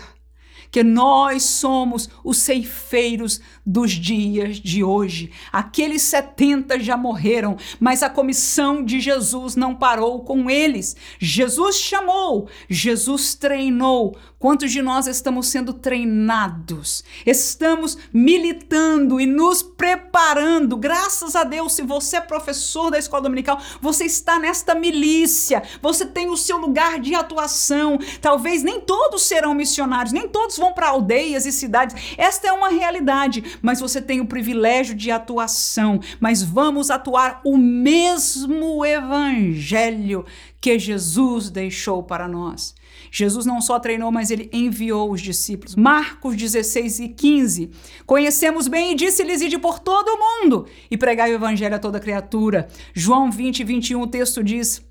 que 0.70 0.82
nós 0.82 1.42
somos 1.44 2.08
os 2.22 2.38
ceifeiros 2.38 3.40
dos 3.68 3.92
dias 3.92 4.56
de 4.56 4.82
hoje. 4.82 5.30
Aqueles 5.52 6.00
70 6.00 6.80
já 6.80 6.96
morreram, 6.96 7.58
mas 7.78 8.02
a 8.02 8.08
comissão 8.08 8.82
de 8.82 8.98
Jesus 8.98 9.54
não 9.56 9.74
parou 9.74 10.24
com 10.24 10.48
eles. 10.48 10.96
Jesus 11.18 11.76
chamou, 11.76 12.48
Jesus 12.70 13.34
treinou. 13.34 14.16
Quantos 14.38 14.70
de 14.70 14.80
nós 14.80 15.08
estamos 15.08 15.48
sendo 15.48 15.72
treinados? 15.72 17.02
Estamos 17.26 17.98
militando 18.12 19.20
e 19.20 19.26
nos 19.26 19.64
preparando. 19.64 20.76
Graças 20.76 21.34
a 21.34 21.42
Deus, 21.42 21.74
se 21.74 21.82
você 21.82 22.18
é 22.18 22.20
professor 22.20 22.88
da 22.88 22.98
escola 22.98 23.24
dominical, 23.24 23.60
você 23.80 24.04
está 24.04 24.38
nesta 24.38 24.76
milícia. 24.76 25.64
Você 25.82 26.06
tem 26.06 26.30
o 26.30 26.36
seu 26.36 26.56
lugar 26.56 27.00
de 27.00 27.16
atuação. 27.16 27.98
Talvez 28.20 28.62
nem 28.62 28.80
todos 28.80 29.22
serão 29.22 29.54
missionários, 29.54 30.12
nem 30.12 30.28
todos 30.28 30.56
vão 30.56 30.72
para 30.72 30.90
aldeias 30.90 31.44
e 31.44 31.50
cidades. 31.50 32.14
Esta 32.16 32.46
é 32.46 32.52
uma 32.52 32.68
realidade, 32.68 33.57
mas 33.62 33.80
você 33.80 34.00
tem 34.00 34.20
o 34.20 34.26
privilégio 34.26 34.94
de 34.94 35.10
atuação. 35.10 36.00
Mas 36.20 36.42
vamos 36.42 36.90
atuar 36.90 37.40
o 37.44 37.56
mesmo 37.56 38.84
evangelho 38.84 40.24
que 40.60 40.78
Jesus 40.78 41.50
deixou 41.50 42.02
para 42.02 42.26
nós. 42.26 42.74
Jesus 43.10 43.46
não 43.46 43.60
só 43.60 43.78
treinou, 43.78 44.10
mas 44.10 44.30
ele 44.30 44.50
enviou 44.52 45.10
os 45.10 45.20
discípulos. 45.20 45.74
Marcos 45.74 46.36
16 46.36 47.00
e 47.00 47.08
15. 47.08 47.70
Conhecemos 48.06 48.68
bem 48.68 48.92
e 48.92 48.94
disse-lhes: 48.94 49.40
Ide 49.40 49.58
por 49.58 49.78
todo 49.78 50.08
o 50.08 50.18
mundo 50.18 50.66
e 50.90 50.96
pregai 50.96 51.32
o 51.32 51.36
evangelho 51.36 51.76
a 51.76 51.78
toda 51.78 52.00
criatura. 52.00 52.68
João 52.92 53.30
20 53.30 53.60
e 53.60 53.64
21, 53.64 54.02
o 54.02 54.06
texto 54.06 54.42
diz: 54.42 54.82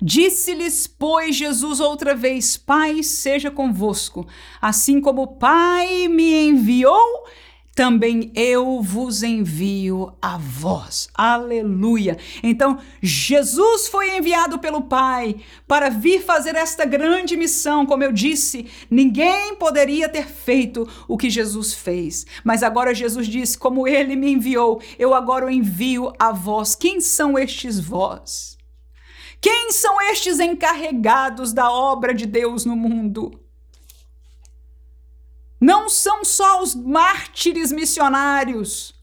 Disse-lhes, 0.00 0.86
pois, 0.86 1.34
Jesus 1.34 1.80
outra 1.80 2.14
vez: 2.14 2.56
Pai, 2.56 3.02
seja 3.02 3.50
convosco. 3.50 4.26
Assim 4.60 5.00
como 5.00 5.22
o 5.22 5.26
Pai 5.38 6.06
me 6.08 6.48
enviou, 6.48 7.26
também 7.78 8.32
eu 8.34 8.82
vos 8.82 9.22
envio 9.22 10.12
a 10.20 10.36
vós. 10.36 11.08
Aleluia. 11.14 12.18
Então, 12.42 12.80
Jesus 13.00 13.86
foi 13.86 14.16
enviado 14.16 14.58
pelo 14.58 14.82
Pai 14.82 15.36
para 15.64 15.88
vir 15.88 16.20
fazer 16.20 16.56
esta 16.56 16.84
grande 16.84 17.36
missão. 17.36 17.86
Como 17.86 18.02
eu 18.02 18.10
disse, 18.10 18.66
ninguém 18.90 19.54
poderia 19.54 20.08
ter 20.08 20.26
feito 20.26 20.88
o 21.06 21.16
que 21.16 21.30
Jesus 21.30 21.72
fez. 21.72 22.26
Mas 22.42 22.64
agora 22.64 22.92
Jesus 22.92 23.28
disse: 23.28 23.56
Como 23.56 23.86
ele 23.86 24.16
me 24.16 24.32
enviou, 24.32 24.82
eu 24.98 25.14
agora 25.14 25.46
o 25.46 25.50
envio 25.50 26.12
a 26.18 26.32
vós. 26.32 26.74
Quem 26.74 27.00
são 27.00 27.38
estes 27.38 27.78
vós? 27.78 28.58
Quem 29.40 29.70
são 29.70 30.02
estes 30.10 30.40
encarregados 30.40 31.52
da 31.52 31.70
obra 31.70 32.12
de 32.12 32.26
Deus 32.26 32.64
no 32.64 32.74
mundo? 32.74 33.47
Não 35.60 35.88
são 35.88 36.24
só 36.24 36.62
os 36.62 36.74
mártires 36.74 37.72
missionários. 37.72 38.94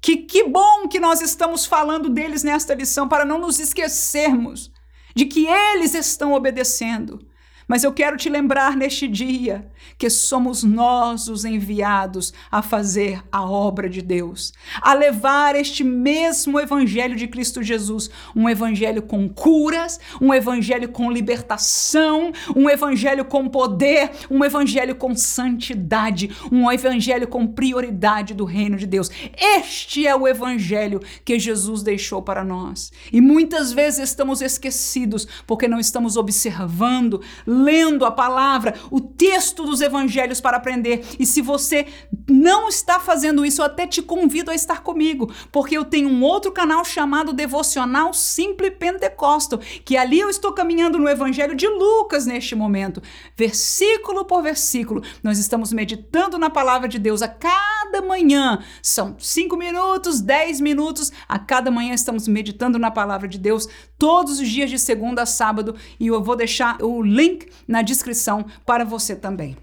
Que 0.00 0.18
que 0.18 0.44
bom 0.44 0.88
que 0.88 1.00
nós 1.00 1.20
estamos 1.20 1.66
falando 1.66 2.08
deles 2.08 2.42
nesta 2.42 2.74
lição 2.74 3.08
para 3.08 3.24
não 3.24 3.38
nos 3.38 3.58
esquecermos 3.58 4.70
de 5.14 5.24
que 5.24 5.46
eles 5.46 5.94
estão 5.94 6.32
obedecendo. 6.32 7.25
Mas 7.68 7.82
eu 7.82 7.92
quero 7.92 8.16
te 8.16 8.28
lembrar 8.28 8.76
neste 8.76 9.08
dia 9.08 9.68
que 9.98 10.08
somos 10.08 10.62
nós 10.62 11.28
os 11.28 11.44
enviados 11.44 12.32
a 12.50 12.62
fazer 12.62 13.22
a 13.30 13.42
obra 13.44 13.88
de 13.88 14.02
Deus, 14.02 14.52
a 14.80 14.94
levar 14.94 15.56
este 15.56 15.82
mesmo 15.82 16.60
evangelho 16.60 17.16
de 17.16 17.26
Cristo 17.26 17.62
Jesus, 17.62 18.08
um 18.34 18.48
evangelho 18.48 19.02
com 19.02 19.28
curas, 19.28 19.98
um 20.20 20.32
evangelho 20.32 20.88
com 20.88 21.10
libertação, 21.10 22.32
um 22.54 22.70
evangelho 22.70 23.24
com 23.24 23.48
poder, 23.48 24.10
um 24.30 24.44
evangelho 24.44 24.94
com 24.94 25.14
santidade, 25.14 26.30
um 26.52 26.70
evangelho 26.70 27.26
com 27.26 27.46
prioridade 27.46 28.34
do 28.34 28.44
reino 28.44 28.76
de 28.76 28.86
Deus. 28.86 29.10
Este 29.36 30.06
é 30.06 30.14
o 30.14 30.28
evangelho 30.28 31.00
que 31.24 31.38
Jesus 31.38 31.82
deixou 31.82 32.22
para 32.22 32.44
nós. 32.44 32.92
E 33.12 33.20
muitas 33.20 33.72
vezes 33.72 34.10
estamos 34.10 34.40
esquecidos 34.40 35.26
porque 35.46 35.66
não 35.66 35.80
estamos 35.80 36.16
observando, 36.16 37.20
lendo 37.56 38.04
a 38.04 38.10
palavra, 38.10 38.74
o 38.90 39.00
texto 39.00 39.64
dos 39.64 39.80
evangelhos 39.80 40.40
para 40.40 40.56
aprender. 40.56 41.04
E 41.18 41.24
se 41.24 41.40
você 41.40 41.86
não 42.28 42.68
está 42.68 43.00
fazendo 43.00 43.44
isso, 43.44 43.60
eu 43.60 43.66
até 43.66 43.86
te 43.86 44.02
convido 44.02 44.50
a 44.50 44.54
estar 44.54 44.82
comigo, 44.82 45.32
porque 45.50 45.76
eu 45.76 45.84
tenho 45.84 46.08
um 46.08 46.22
outro 46.22 46.52
canal 46.52 46.84
chamado 46.84 47.32
Devocional 47.32 48.12
Simple 48.12 48.70
Pentecostal, 48.70 49.60
que 49.84 49.96
ali 49.96 50.20
eu 50.20 50.28
estou 50.28 50.52
caminhando 50.52 50.98
no 50.98 51.08
evangelho 51.08 51.54
de 51.54 51.66
Lucas 51.66 52.26
neste 52.26 52.54
momento, 52.54 53.02
versículo 53.36 54.24
por 54.24 54.42
versículo. 54.42 55.02
Nós 55.22 55.38
estamos 55.38 55.72
meditando 55.72 56.38
na 56.38 56.50
palavra 56.50 56.88
de 56.88 56.98
Deus 56.98 57.22
a 57.22 57.28
cada 57.28 58.02
manhã. 58.02 58.62
São 58.82 59.16
cinco 59.18 59.56
minutos, 59.56 60.20
dez 60.20 60.60
minutos. 60.60 61.12
A 61.28 61.38
cada 61.38 61.70
manhã 61.70 61.94
estamos 61.94 62.28
meditando 62.28 62.78
na 62.78 62.90
palavra 62.90 63.28
de 63.28 63.38
Deus 63.38 63.68
todos 63.98 64.40
os 64.40 64.48
dias 64.48 64.70
de 64.70 64.78
segunda 64.78 65.22
a 65.22 65.26
sábado 65.26 65.74
e 65.98 66.08
eu 66.08 66.22
vou 66.22 66.36
deixar 66.36 66.82
o 66.82 67.02
link 67.02 67.45
na 67.66 67.82
descrição 67.82 68.44
para 68.64 68.84
você 68.84 69.14
também. 69.16 69.56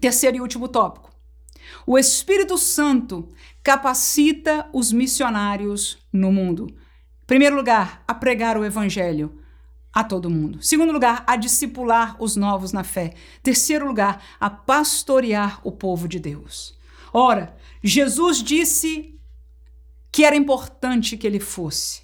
Terceiro 0.00 0.36
e 0.36 0.40
último 0.40 0.68
tópico. 0.68 1.10
O 1.86 1.98
Espírito 1.98 2.56
Santo 2.56 3.28
capacita 3.62 4.68
os 4.72 4.92
missionários 4.92 5.98
no 6.12 6.32
mundo. 6.32 6.74
Primeiro 7.26 7.56
lugar, 7.56 8.02
a 8.06 8.14
pregar 8.14 8.56
o 8.56 8.64
evangelho 8.64 9.38
a 9.92 10.04
todo 10.04 10.30
mundo. 10.30 10.62
Segundo 10.62 10.92
lugar, 10.92 11.24
a 11.26 11.36
discipular 11.36 12.16
os 12.22 12.36
novos 12.36 12.72
na 12.72 12.84
fé. 12.84 13.14
Terceiro 13.42 13.86
lugar, 13.86 14.22
a 14.38 14.48
pastorear 14.48 15.60
o 15.64 15.72
povo 15.72 16.06
de 16.06 16.18
Deus. 16.18 16.78
Ora, 17.12 17.56
Jesus 17.82 18.42
disse 18.42 19.18
que 20.10 20.24
era 20.24 20.36
importante 20.36 21.16
que 21.16 21.26
ele 21.26 21.40
fosse. 21.40 22.02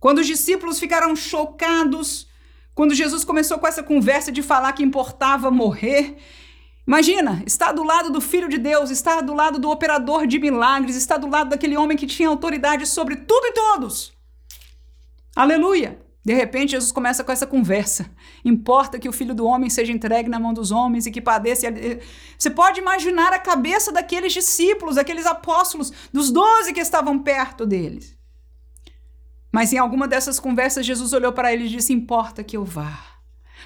Quando 0.00 0.18
os 0.18 0.26
discípulos 0.26 0.78
ficaram 0.78 1.14
chocados, 1.16 2.27
quando 2.78 2.94
Jesus 2.94 3.24
começou 3.24 3.58
com 3.58 3.66
essa 3.66 3.82
conversa 3.82 4.30
de 4.30 4.40
falar 4.40 4.72
que 4.72 4.84
importava 4.84 5.50
morrer, 5.50 6.16
Imagina, 6.86 7.42
está 7.44 7.72
do 7.72 7.82
lado 7.82 8.10
do 8.10 8.20
Filho 8.20 8.48
de 8.48 8.56
Deus, 8.56 8.88
está 8.88 9.20
do 9.20 9.34
lado 9.34 9.58
do 9.58 9.68
operador 9.68 10.28
de 10.28 10.38
milagres, 10.38 10.94
está 10.94 11.18
do 11.18 11.26
lado 11.26 11.50
daquele 11.50 11.76
homem 11.76 11.98
que 11.98 12.06
tinha 12.06 12.28
autoridade 12.28 12.86
sobre 12.86 13.16
tudo 13.16 13.46
e 13.48 13.52
todos. 13.52 14.12
Aleluia! 15.34 16.00
De 16.24 16.32
repente, 16.32 16.70
Jesus 16.70 16.92
começa 16.92 17.24
com 17.24 17.32
essa 17.32 17.48
conversa. 17.48 18.08
Importa 18.44 18.98
que 18.98 19.08
o 19.08 19.12
filho 19.12 19.34
do 19.34 19.44
homem 19.44 19.68
seja 19.68 19.92
entregue 19.92 20.28
na 20.28 20.38
mão 20.38 20.54
dos 20.54 20.70
homens 20.70 21.04
e 21.04 21.10
que 21.10 21.20
padeça. 21.20 21.66
Você 22.38 22.48
pode 22.48 22.80
imaginar 22.80 23.32
a 23.32 23.40
cabeça 23.40 23.90
daqueles 23.90 24.32
discípulos, 24.32 24.94
daqueles 24.94 25.26
apóstolos, 25.26 25.92
dos 26.12 26.30
doze 26.30 26.72
que 26.72 26.80
estavam 26.80 27.18
perto 27.18 27.66
deles. 27.66 28.17
Mas 29.50 29.72
em 29.72 29.78
alguma 29.78 30.06
dessas 30.06 30.38
conversas, 30.38 30.84
Jesus 30.84 31.12
olhou 31.12 31.32
para 31.32 31.52
ele 31.52 31.64
e 31.64 31.68
disse: 31.68 31.92
Importa 31.92 32.44
que 32.44 32.56
eu 32.56 32.64
vá. 32.64 32.98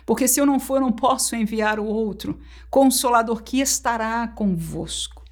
Porque 0.06 0.26
se 0.26 0.40
eu 0.40 0.46
não 0.46 0.58
for, 0.58 0.80
não 0.80 0.92
posso 0.92 1.36
enviar 1.36 1.78
o 1.78 1.84
outro, 1.84 2.40
consolador 2.70 3.42
que 3.42 3.60
estará 3.60 4.26
convosco. 4.28 5.22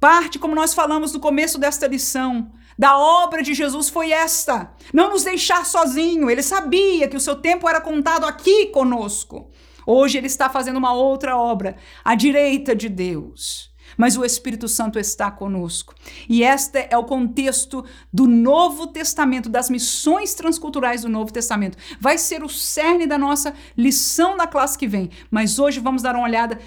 Parte, 0.00 0.38
como 0.38 0.54
nós 0.54 0.74
falamos 0.74 1.12
no 1.12 1.20
começo 1.20 1.58
desta 1.58 1.86
lição, 1.86 2.52
da 2.78 2.96
obra 2.96 3.42
de 3.42 3.54
Jesus 3.54 3.88
foi 3.88 4.10
esta: 4.10 4.72
não 4.92 5.10
nos 5.10 5.24
deixar 5.24 5.64
sozinho. 5.66 6.30
Ele 6.30 6.42
sabia 6.42 7.08
que 7.08 7.16
o 7.16 7.20
seu 7.20 7.36
tempo 7.36 7.68
era 7.68 7.80
contado 7.80 8.24
aqui 8.24 8.66
conosco. 8.66 9.50
Hoje 9.86 10.18
ele 10.18 10.26
está 10.26 10.50
fazendo 10.50 10.76
uma 10.76 10.92
outra 10.92 11.36
obra, 11.36 11.76
à 12.04 12.14
direita 12.14 12.76
de 12.76 12.88
Deus 12.88 13.67
mas 13.98 14.16
o 14.16 14.24
Espírito 14.24 14.68
Santo 14.68 14.98
está 14.98 15.28
conosco. 15.30 15.92
E 16.28 16.44
este 16.44 16.86
é 16.88 16.96
o 16.96 17.04
contexto 17.04 17.84
do 18.12 18.28
Novo 18.28 18.86
Testamento, 18.86 19.48
das 19.48 19.68
missões 19.68 20.32
transculturais 20.34 21.02
do 21.02 21.08
Novo 21.08 21.32
Testamento. 21.32 21.76
Vai 22.00 22.16
ser 22.16 22.44
o 22.44 22.48
cerne 22.48 23.06
da 23.06 23.18
nossa 23.18 23.52
lição 23.76 24.36
na 24.36 24.46
classe 24.46 24.78
que 24.78 24.86
vem, 24.86 25.10
mas 25.30 25.58
hoje 25.58 25.80
vamos 25.80 26.00
dar 26.00 26.14
uma 26.14 26.24
olhada 26.24 26.58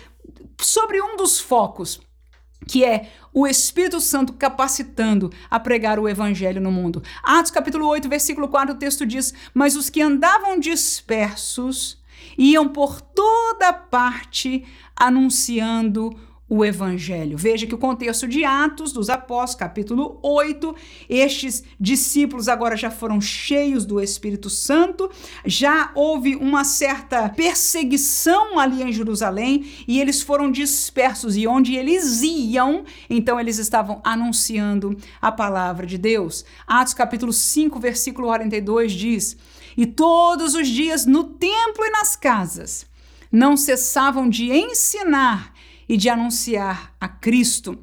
sobre 0.60 1.02
um 1.02 1.16
dos 1.16 1.40
focos 1.40 2.02
que 2.68 2.86
é 2.86 3.10
o 3.34 3.48
Espírito 3.48 4.00
Santo 4.00 4.34
capacitando 4.34 5.32
a 5.50 5.60
pregar 5.60 5.98
o 5.98 6.08
evangelho 6.08 6.62
no 6.62 6.72
mundo. 6.72 7.02
Atos 7.24 7.50
capítulo 7.50 7.88
8, 7.88 8.08
versículo 8.08 8.48
4, 8.48 8.76
o 8.76 8.78
texto 8.78 9.04
diz: 9.04 9.34
"Mas 9.52 9.76
os 9.76 9.90
que 9.90 10.00
andavam 10.00 10.60
dispersos 10.60 12.00
iam 12.38 12.70
por 12.70 13.02
toda 13.02 13.74
parte 13.74 14.64
anunciando 14.96 16.16
o 16.52 16.66
evangelho. 16.66 17.38
Veja 17.38 17.66
que 17.66 17.74
o 17.74 17.78
contexto 17.78 18.28
de 18.28 18.44
Atos 18.44 18.92
dos 18.92 19.10
Apóstolos, 19.10 19.56
capítulo 19.56 20.20
8, 20.22 20.76
estes 21.08 21.64
discípulos 21.80 22.50
agora 22.50 22.76
já 22.76 22.92
foram 22.92 23.22
cheios 23.22 23.86
do 23.86 24.02
Espírito 24.02 24.50
Santo, 24.50 25.10
já 25.46 25.92
houve 25.96 26.36
uma 26.36 26.66
certa 26.66 27.30
perseguição 27.30 28.60
ali 28.60 28.84
em 28.84 28.92
Jerusalém 28.92 29.66
e 29.88 30.02
eles 30.02 30.22
foram 30.22 30.52
dispersos 30.52 31.38
e 31.38 31.48
onde 31.48 31.74
eles 31.74 32.22
iam, 32.22 32.84
então 33.10 33.40
eles 33.40 33.58
estavam 33.58 34.02
anunciando 34.04 34.98
a 35.22 35.32
palavra 35.32 35.88
de 35.88 35.98
Deus. 35.98 36.44
Atos 36.68 36.94
capítulo 36.94 37.32
5, 37.32 37.80
versículo 37.80 38.28
42 38.28 38.92
diz: 38.92 39.38
"E 39.78 39.86
todos 39.86 40.54
os 40.54 40.68
dias 40.68 41.06
no 41.06 41.24
templo 41.24 41.86
e 41.86 41.92
nas 41.92 42.18
casas 42.18 42.92
não 43.32 43.56
cessavam 43.56 44.28
de 44.28 44.52
ensinar 44.52 45.51
e 45.92 45.98
de 45.98 46.08
anunciar 46.08 46.96
a 47.02 47.10
Cristo. 47.10 47.78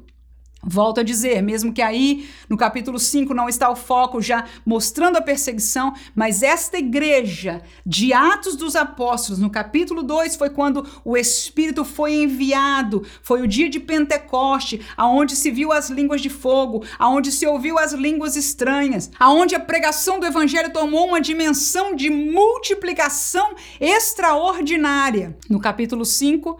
Volto 0.63 0.99
a 0.99 1.03
dizer, 1.03 1.43
mesmo 1.43 1.71
que 1.71 1.81
aí 1.81 2.27
no 2.49 2.57
capítulo 2.57 2.97
5 2.97 3.35
não 3.35 3.47
está 3.47 3.69
o 3.69 3.75
foco 3.75 4.19
já 4.19 4.45
mostrando 4.65 5.17
a 5.17 5.21
perseguição, 5.21 5.93
mas 6.15 6.41
esta 6.41 6.79
igreja 6.79 7.61
de 7.85 8.11
Atos 8.11 8.55
dos 8.55 8.75
Apóstolos, 8.75 9.39
no 9.39 9.51
capítulo 9.51 10.01
2, 10.01 10.35
foi 10.37 10.49
quando 10.49 10.83
o 11.05 11.15
Espírito 11.15 11.85
foi 11.85 12.15
enviado, 12.15 13.05
foi 13.21 13.43
o 13.43 13.47
dia 13.47 13.69
de 13.69 13.79
Pentecoste, 13.79 14.81
aonde 14.97 15.35
se 15.35 15.51
viu 15.51 15.71
as 15.71 15.91
línguas 15.91 16.19
de 16.19 16.29
fogo, 16.29 16.83
aonde 16.97 17.31
se 17.31 17.45
ouviu 17.45 17.77
as 17.77 17.93
línguas 17.93 18.35
estranhas, 18.35 19.11
aonde 19.19 19.53
a 19.53 19.59
pregação 19.59 20.19
do 20.19 20.25
evangelho 20.25 20.73
tomou 20.73 21.09
uma 21.09 21.21
dimensão 21.21 21.95
de 21.95 22.09
multiplicação 22.09 23.53
extraordinária. 23.79 25.37
No 25.47 25.59
capítulo 25.59 26.03
5, 26.03 26.59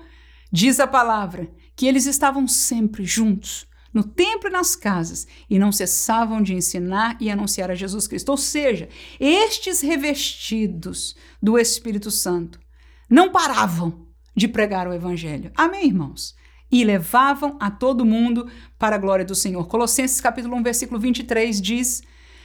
diz 0.51 0.79
a 0.79 0.87
palavra 0.87 1.49
que 1.75 1.87
eles 1.87 2.05
estavam 2.05 2.47
sempre 2.47 3.05
juntos 3.05 3.69
no 3.93 4.03
templo 4.03 4.49
e 4.49 4.51
nas 4.51 4.75
casas, 4.75 5.27
e 5.49 5.57
não 5.57 5.71
cessavam 5.71 6.41
de 6.41 6.53
ensinar 6.53 7.17
e 7.19 7.29
anunciar 7.29 7.71
a 7.71 7.75
Jesus 7.75 8.07
Cristo. 8.07 8.29
Ou 8.29 8.37
seja, 8.37 8.87
estes 9.19 9.81
revestidos 9.81 11.15
do 11.41 11.57
Espírito 11.57 12.11
Santo 12.11 12.59
não 13.09 13.31
paravam 13.31 14.07
de 14.35 14.47
pregar 14.47 14.87
o 14.87 14.93
Evangelho. 14.93 15.51
Amém, 15.55 15.87
irmãos? 15.87 16.35
E 16.71 16.83
levavam 16.83 17.57
a 17.59 17.71
todo 17.71 18.05
mundo 18.05 18.47
para 18.77 18.95
a 18.95 18.99
glória 18.99 19.25
do 19.25 19.33
Senhor. 19.33 19.67
Colossenses 19.67 20.21
capítulo 20.21 20.55
1, 20.57 20.63
versículo 20.63 20.99
23 20.99 21.59
diz: 21.59 22.03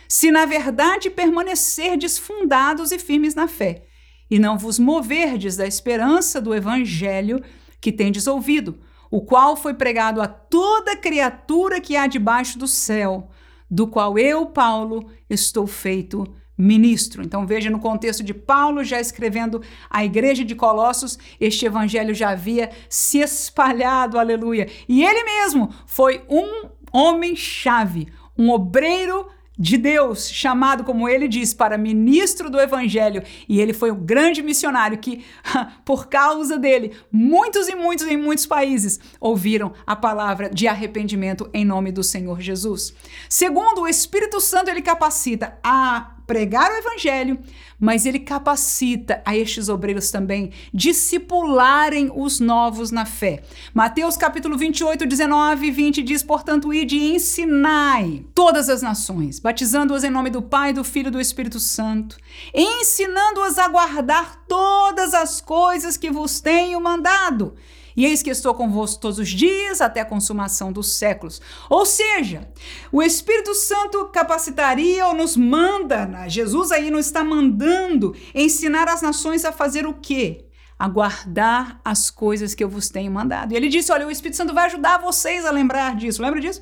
Se 0.08 0.30
na 0.30 0.46
verdade 0.46 1.10
permanecerdes 1.10 2.16
fundados 2.16 2.90
e 2.90 2.98
firmes 2.98 3.34
na 3.34 3.46
fé, 3.46 3.84
e 4.30 4.38
não 4.38 4.56
vos 4.56 4.78
moverdes 4.78 5.56
da 5.56 5.66
esperança 5.66 6.40
do 6.40 6.54
Evangelho 6.54 7.44
que 7.84 7.92
tendes 7.92 8.26
ouvido, 8.26 8.80
o 9.10 9.20
qual 9.20 9.54
foi 9.54 9.74
pregado 9.74 10.22
a 10.22 10.26
toda 10.26 10.96
criatura 10.96 11.82
que 11.82 11.98
há 11.98 12.06
debaixo 12.06 12.58
do 12.58 12.66
céu, 12.66 13.28
do 13.70 13.86
qual 13.86 14.18
eu, 14.18 14.46
Paulo, 14.46 15.10
estou 15.28 15.66
feito 15.66 16.24
ministro. 16.56 17.22
Então 17.22 17.46
veja 17.46 17.68
no 17.68 17.78
contexto 17.78 18.22
de 18.22 18.32
Paulo 18.32 18.82
já 18.82 18.98
escrevendo 18.98 19.60
a 19.90 20.02
igreja 20.02 20.42
de 20.42 20.54
Colossos, 20.54 21.18
este 21.38 21.66
evangelho 21.66 22.14
já 22.14 22.30
havia 22.30 22.70
se 22.88 23.18
espalhado, 23.18 24.18
aleluia. 24.18 24.66
E 24.88 25.04
ele 25.04 25.22
mesmo 25.22 25.68
foi 25.84 26.24
um 26.26 26.70
homem 26.90 27.36
chave, 27.36 28.08
um 28.38 28.48
obreiro 28.48 29.26
de 29.56 29.76
Deus, 29.76 30.28
chamado, 30.28 30.82
como 30.82 31.08
ele 31.08 31.28
diz, 31.28 31.54
para 31.54 31.78
ministro 31.78 32.50
do 32.50 32.60
evangelho, 32.60 33.22
e 33.48 33.60
ele 33.60 33.72
foi 33.72 33.90
o 33.90 33.94
grande 33.94 34.42
missionário 34.42 34.98
que, 34.98 35.24
por 35.84 36.08
causa 36.08 36.58
dele, 36.58 36.92
muitos 37.10 37.68
e 37.68 37.74
muitos 37.74 38.06
em 38.06 38.16
muitos 38.16 38.46
países 38.46 38.98
ouviram 39.20 39.72
a 39.86 39.94
palavra 39.94 40.50
de 40.50 40.66
arrependimento 40.66 41.48
em 41.52 41.64
nome 41.64 41.92
do 41.92 42.02
Senhor 42.02 42.40
Jesus. 42.40 42.92
Segundo, 43.28 43.82
o 43.82 43.88
Espírito 43.88 44.40
Santo 44.40 44.70
ele 44.70 44.82
capacita 44.82 45.56
a 45.62 46.13
pregar 46.26 46.70
o 46.70 46.76
evangelho, 46.76 47.38
mas 47.78 48.06
ele 48.06 48.18
capacita 48.18 49.22
a 49.24 49.36
estes 49.36 49.68
obreiros 49.68 50.10
também 50.10 50.52
discipularem 50.72 52.10
os 52.14 52.40
novos 52.40 52.90
na 52.90 53.04
fé. 53.04 53.42
Mateus 53.72 54.16
capítulo 54.16 54.56
28, 54.56 55.06
19 55.06 55.66
e 55.66 55.70
20 55.70 56.02
diz: 56.02 56.22
Portanto, 56.22 56.72
ide 56.72 56.96
e 56.96 57.14
ensinai 57.14 58.24
todas 58.34 58.68
as 58.68 58.82
nações, 58.82 59.38
batizando-as 59.38 60.04
em 60.04 60.10
nome 60.10 60.30
do 60.30 60.42
Pai, 60.42 60.72
do 60.72 60.84
Filho 60.84 61.08
e 61.08 61.12
do 61.12 61.20
Espírito 61.20 61.60
Santo, 61.60 62.16
ensinando-as 62.54 63.58
a 63.58 63.68
guardar 63.68 64.44
todas 64.48 65.14
as 65.14 65.40
coisas 65.40 65.96
que 65.96 66.10
vos 66.10 66.40
tenho 66.40 66.80
mandado. 66.80 67.54
E 67.96 68.04
eis 68.04 68.22
que 68.22 68.30
estou 68.30 68.54
convosco 68.54 69.00
todos 69.00 69.18
os 69.18 69.28
dias 69.28 69.80
até 69.80 70.00
a 70.00 70.04
consumação 70.04 70.72
dos 70.72 70.92
séculos. 70.92 71.40
Ou 71.70 71.86
seja, 71.86 72.48
o 72.90 73.02
Espírito 73.02 73.54
Santo 73.54 74.06
capacitaria 74.06 75.06
ou 75.06 75.14
nos 75.14 75.36
manda, 75.36 76.06
né? 76.06 76.28
Jesus 76.28 76.72
aí 76.72 76.90
nos 76.90 77.06
está 77.06 77.22
mandando 77.22 78.14
ensinar 78.34 78.88
as 78.88 79.00
nações 79.00 79.44
a 79.44 79.52
fazer 79.52 79.86
o 79.86 79.94
quê? 79.94 80.46
A 80.76 80.88
guardar 80.88 81.80
as 81.84 82.10
coisas 82.10 82.54
que 82.54 82.64
eu 82.64 82.68
vos 82.68 82.88
tenho 82.88 83.12
mandado. 83.12 83.52
E 83.52 83.56
ele 83.56 83.68
disse: 83.68 83.92
Olha, 83.92 84.06
o 84.06 84.10
Espírito 84.10 84.36
Santo 84.36 84.52
vai 84.52 84.66
ajudar 84.66 84.98
vocês 84.98 85.46
a 85.46 85.50
lembrar 85.52 85.94
disso. 85.94 86.20
Lembra 86.20 86.40
disso? 86.40 86.60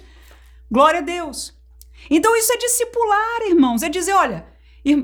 Glória 0.71 1.01
a 1.01 1.03
Deus. 1.03 1.55
Então 2.11 2.37
isso 2.37 2.53
é 2.53 2.59
discipular, 2.59 3.43
irmãos. 3.49 3.83
É 3.83 3.89
dizer: 3.89 4.13
olha, 4.13 4.47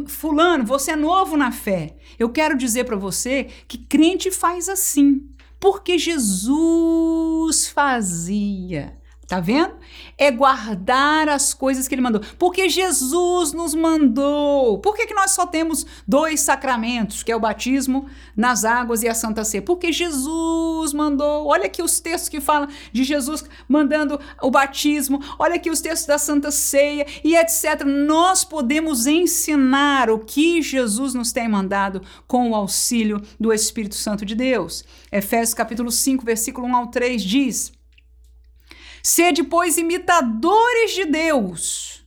Fulano, 0.06 0.64
você 0.64 0.92
é 0.92 0.96
novo 0.96 1.36
na 1.36 1.50
fé. 1.50 1.96
Eu 2.18 2.30
quero 2.30 2.56
dizer 2.56 2.84
para 2.84 2.96
você 2.96 3.44
que 3.66 3.78
crente 3.78 4.30
faz 4.30 4.68
assim 4.68 5.28
porque 5.60 5.98
Jesus 5.98 7.68
fazia. 7.68 8.97
Tá 9.28 9.40
vendo? 9.40 9.74
É 10.16 10.30
guardar 10.30 11.28
as 11.28 11.52
coisas 11.52 11.86
que 11.86 11.94
ele 11.94 12.00
mandou. 12.00 12.22
Porque 12.38 12.66
Jesus 12.66 13.52
nos 13.52 13.74
mandou. 13.74 14.78
Por 14.78 14.96
que, 14.96 15.06
que 15.06 15.12
nós 15.12 15.32
só 15.32 15.46
temos 15.46 15.84
dois 16.08 16.40
sacramentos, 16.40 17.22
que 17.22 17.30
é 17.30 17.36
o 17.36 17.40
batismo 17.40 18.08
nas 18.34 18.64
águas 18.64 19.02
e 19.02 19.08
a 19.08 19.14
Santa 19.14 19.44
Ceia? 19.44 19.60
Porque 19.60 19.92
Jesus 19.92 20.94
mandou. 20.94 21.46
Olha 21.46 21.66
aqui 21.66 21.82
os 21.82 22.00
textos 22.00 22.30
que 22.30 22.40
falam 22.40 22.70
de 22.90 23.04
Jesus 23.04 23.44
mandando 23.68 24.18
o 24.40 24.50
batismo. 24.50 25.20
Olha 25.38 25.56
aqui 25.56 25.68
os 25.68 25.82
textos 25.82 26.06
da 26.06 26.16
Santa 26.16 26.50
Ceia 26.50 27.06
e 27.22 27.36
etc. 27.36 27.84
Nós 27.84 28.44
podemos 28.44 29.06
ensinar 29.06 30.08
o 30.08 30.20
que 30.20 30.62
Jesus 30.62 31.12
nos 31.12 31.32
tem 31.32 31.46
mandado 31.46 32.00
com 32.26 32.50
o 32.50 32.54
auxílio 32.54 33.20
do 33.38 33.52
Espírito 33.52 33.94
Santo 33.94 34.24
de 34.24 34.34
Deus. 34.34 34.86
Efésios 35.12 35.52
capítulo 35.52 35.90
5, 35.90 36.24
versículo 36.24 36.66
1 36.66 36.76
ao 36.76 36.86
3 36.86 37.22
diz: 37.22 37.77
Sede, 39.10 39.42
pois, 39.42 39.78
imitadores 39.78 40.90
de 40.94 41.06
Deus, 41.06 42.04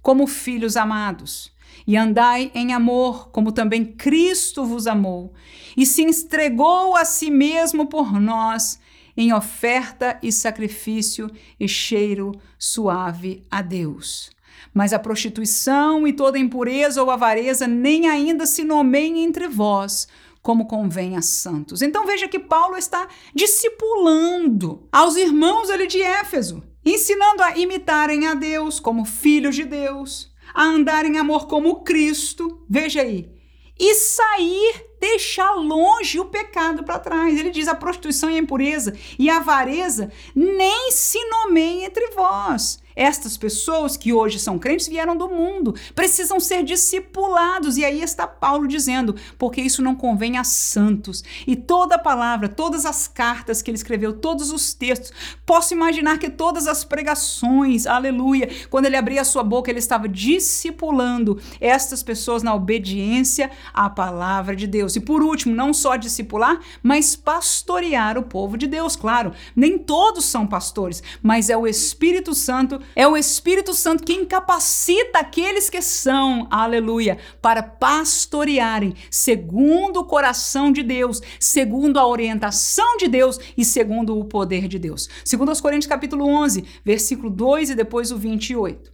como 0.00 0.24
filhos 0.24 0.76
amados, 0.76 1.52
e 1.84 1.96
andai 1.96 2.52
em 2.54 2.72
amor, 2.72 3.30
como 3.30 3.50
também 3.50 3.84
Cristo 3.84 4.64
vos 4.64 4.86
amou, 4.86 5.34
e 5.76 5.84
se 5.84 6.02
entregou 6.02 6.96
a 6.96 7.04
si 7.04 7.28
mesmo 7.28 7.88
por 7.88 8.20
nós, 8.20 8.78
em 9.16 9.32
oferta 9.32 10.16
e 10.22 10.30
sacrifício 10.30 11.28
e 11.58 11.66
cheiro 11.66 12.30
suave 12.56 13.44
a 13.50 13.60
Deus. 13.60 14.30
Mas 14.72 14.92
a 14.92 14.98
prostituição 15.00 16.06
e 16.06 16.12
toda 16.12 16.38
impureza 16.38 17.02
ou 17.02 17.10
avareza 17.10 17.66
nem 17.66 18.06
ainda 18.06 18.46
se 18.46 18.62
nomeiem 18.62 19.24
entre 19.24 19.48
vós, 19.48 20.06
como 20.44 20.66
convém 20.66 21.16
a 21.16 21.22
santos. 21.22 21.80
Então 21.80 22.04
veja 22.04 22.28
que 22.28 22.38
Paulo 22.38 22.76
está 22.76 23.08
discipulando 23.34 24.86
aos 24.92 25.16
irmãos 25.16 25.70
ali 25.70 25.86
de 25.86 26.02
Éfeso, 26.02 26.62
ensinando 26.84 27.42
a 27.42 27.56
imitarem 27.56 28.26
a 28.26 28.34
Deus 28.34 28.78
como 28.78 29.06
filhos 29.06 29.56
de 29.56 29.64
Deus, 29.64 30.30
a 30.52 30.62
andar 30.62 31.06
em 31.06 31.16
amor 31.16 31.46
como 31.46 31.82
Cristo. 31.82 32.62
Veja 32.68 33.00
aí. 33.00 33.32
E 33.80 33.94
sair, 33.94 34.84
deixar 35.00 35.54
longe 35.54 36.20
o 36.20 36.26
pecado 36.26 36.84
para 36.84 36.98
trás. 36.98 37.38
Ele 37.38 37.48
diz: 37.48 37.66
a 37.66 37.74
prostituição 37.74 38.30
e 38.30 38.34
a 38.34 38.38
impureza 38.38 38.94
e 39.18 39.30
a 39.30 39.38
avareza 39.38 40.12
nem 40.36 40.92
se 40.92 41.18
nomeiem 41.24 41.84
entre 41.84 42.08
vós 42.08 42.83
estas 42.96 43.36
pessoas 43.36 43.96
que 43.96 44.12
hoje 44.12 44.38
são 44.38 44.58
crentes 44.58 44.88
vieram 44.88 45.16
do 45.16 45.28
mundo, 45.28 45.74
precisam 45.94 46.38
ser 46.38 46.62
discipulados. 46.62 47.76
E 47.76 47.84
aí 47.84 48.02
está 48.02 48.26
Paulo 48.26 48.68
dizendo, 48.68 49.14
porque 49.38 49.60
isso 49.60 49.82
não 49.82 49.94
convém 49.94 50.38
a 50.38 50.44
santos. 50.44 51.22
E 51.46 51.56
toda 51.56 51.96
a 51.96 51.98
palavra, 51.98 52.48
todas 52.48 52.86
as 52.86 53.08
cartas 53.08 53.62
que 53.62 53.70
ele 53.70 53.76
escreveu, 53.76 54.12
todos 54.12 54.50
os 54.50 54.74
textos, 54.74 55.12
posso 55.44 55.74
imaginar 55.74 56.18
que 56.18 56.30
todas 56.30 56.66
as 56.66 56.84
pregações, 56.84 57.86
aleluia, 57.86 58.48
quando 58.70 58.86
ele 58.86 58.96
abria 58.96 59.22
a 59.22 59.24
sua 59.24 59.42
boca, 59.42 59.70
ele 59.70 59.78
estava 59.78 60.08
discipulando 60.08 61.40
estas 61.60 62.02
pessoas 62.02 62.42
na 62.42 62.54
obediência 62.54 63.50
à 63.72 63.88
palavra 63.90 64.54
de 64.54 64.66
Deus. 64.66 64.96
E 64.96 65.00
por 65.00 65.22
último, 65.22 65.54
não 65.54 65.72
só 65.72 65.96
discipular, 65.96 66.60
mas 66.82 67.16
pastorear 67.16 68.18
o 68.18 68.22
povo 68.22 68.56
de 68.56 68.66
Deus. 68.66 68.96
Claro, 68.96 69.32
nem 69.54 69.78
todos 69.78 70.24
são 70.24 70.46
pastores, 70.46 71.02
mas 71.22 71.50
é 71.50 71.56
o 71.56 71.66
Espírito 71.66 72.34
Santo 72.34 72.80
é 72.94 73.06
o 73.06 73.16
Espírito 73.16 73.74
Santo 73.74 74.04
quem 74.04 74.24
capacita 74.24 75.18
aqueles 75.18 75.70
que 75.70 75.82
são, 75.82 76.46
aleluia, 76.50 77.18
para 77.40 77.62
pastorearem 77.62 78.94
segundo 79.10 80.00
o 80.00 80.04
coração 80.04 80.72
de 80.72 80.82
Deus, 80.82 81.20
segundo 81.38 81.98
a 81.98 82.06
orientação 82.06 82.96
de 82.96 83.08
Deus 83.08 83.38
e 83.56 83.64
segundo 83.64 84.18
o 84.18 84.24
poder 84.24 84.68
de 84.68 84.78
Deus. 84.78 85.08
Segundo 85.24 85.50
aos 85.50 85.60
Coríntios 85.60 85.88
capítulo 85.88 86.26
11, 86.26 86.64
versículo 86.84 87.30
2 87.30 87.70
e 87.70 87.74
depois 87.74 88.10
o 88.10 88.16
28. 88.16 88.92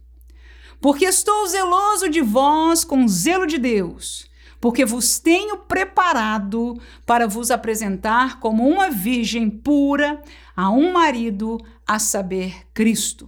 Porque 0.81 1.05
estou 1.05 1.45
zeloso 1.47 2.09
de 2.09 2.21
vós 2.21 2.83
com 2.83 3.07
zelo 3.07 3.45
de 3.45 3.59
Deus, 3.59 4.27
porque 4.59 4.83
vos 4.83 5.19
tenho 5.19 5.57
preparado 5.57 6.79
para 7.05 7.27
vos 7.27 7.51
apresentar 7.51 8.39
como 8.39 8.67
uma 8.67 8.89
virgem 8.89 9.49
pura 9.49 10.21
a 10.55 10.71
um 10.71 10.91
marido, 10.91 11.59
a 11.87 11.99
saber, 11.99 12.67
Cristo. 12.73 13.27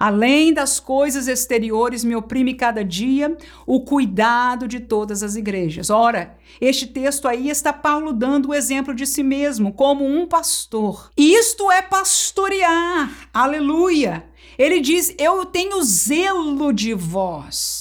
Além 0.00 0.54
das 0.54 0.80
coisas 0.80 1.28
exteriores, 1.28 2.02
me 2.02 2.16
oprime 2.16 2.54
cada 2.54 2.82
dia 2.82 3.36
o 3.66 3.82
cuidado 3.82 4.66
de 4.66 4.80
todas 4.80 5.22
as 5.22 5.36
igrejas. 5.36 5.90
Ora, 5.90 6.38
este 6.58 6.86
texto 6.86 7.28
aí 7.28 7.50
está 7.50 7.70
Paulo 7.70 8.14
dando 8.14 8.48
o 8.48 8.54
exemplo 8.54 8.94
de 8.94 9.06
si 9.06 9.22
mesmo 9.22 9.74
como 9.74 10.06
um 10.06 10.26
pastor. 10.26 11.10
Isto 11.14 11.70
é 11.70 11.82
pastorear. 11.82 13.28
Aleluia! 13.30 14.24
Ele 14.58 14.80
diz: 14.80 15.14
Eu 15.18 15.44
tenho 15.44 15.82
zelo 15.82 16.72
de 16.72 16.94
vós. 16.94 17.79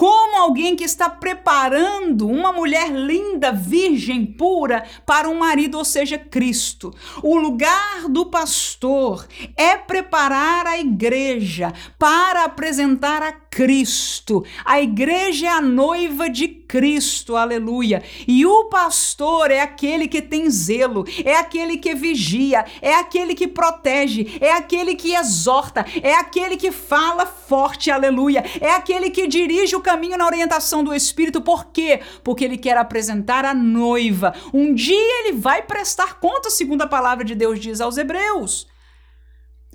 Como 0.00 0.38
alguém 0.38 0.76
que 0.76 0.84
está 0.84 1.10
preparando 1.10 2.26
uma 2.26 2.50
mulher 2.50 2.90
linda, 2.90 3.52
virgem, 3.52 4.24
pura 4.24 4.82
para 5.04 5.28
um 5.28 5.34
marido, 5.34 5.76
ou 5.76 5.84
seja, 5.84 6.16
Cristo. 6.16 6.90
O 7.22 7.36
lugar 7.36 8.08
do 8.08 8.24
pastor 8.24 9.28
é 9.54 9.76
preparar 9.76 10.66
a 10.66 10.78
igreja 10.78 11.70
para 11.98 12.44
apresentar 12.44 13.22
a 13.22 13.30
Cristo. 13.50 14.44
A 14.64 14.80
igreja 14.80 15.46
é 15.46 15.50
a 15.50 15.60
noiva 15.60 16.30
de 16.30 16.46
Cristo, 16.46 17.36
aleluia. 17.36 18.00
E 18.26 18.46
o 18.46 18.66
pastor 18.66 19.50
é 19.50 19.60
aquele 19.60 20.06
que 20.06 20.22
tem 20.22 20.48
zelo, 20.48 21.04
é 21.24 21.34
aquele 21.34 21.76
que 21.76 21.92
vigia, 21.92 22.64
é 22.80 22.94
aquele 22.94 23.34
que 23.34 23.48
protege, 23.48 24.38
é 24.40 24.52
aquele 24.52 24.94
que 24.94 25.14
exorta, 25.14 25.84
é 26.00 26.14
aquele 26.14 26.56
que 26.56 26.70
fala 26.70 27.26
forte, 27.26 27.90
aleluia. 27.90 28.44
É 28.60 28.70
aquele 28.70 29.10
que 29.10 29.26
dirige 29.26 29.74
o 29.74 29.80
caminho 29.80 30.16
na 30.16 30.26
orientação 30.26 30.84
do 30.84 30.94
Espírito, 30.94 31.40
por 31.40 31.66
quê? 31.66 32.00
Porque 32.22 32.44
ele 32.44 32.56
quer 32.56 32.76
apresentar 32.76 33.44
a 33.44 33.52
noiva. 33.52 34.32
Um 34.54 34.72
dia 34.72 35.24
ele 35.24 35.32
vai 35.32 35.62
prestar 35.62 36.20
conta, 36.20 36.50
segundo 36.50 36.82
a 36.82 36.86
palavra 36.86 37.24
de 37.24 37.34
Deus 37.34 37.58
diz 37.58 37.80
aos 37.80 37.96
Hebreus. 37.96 38.68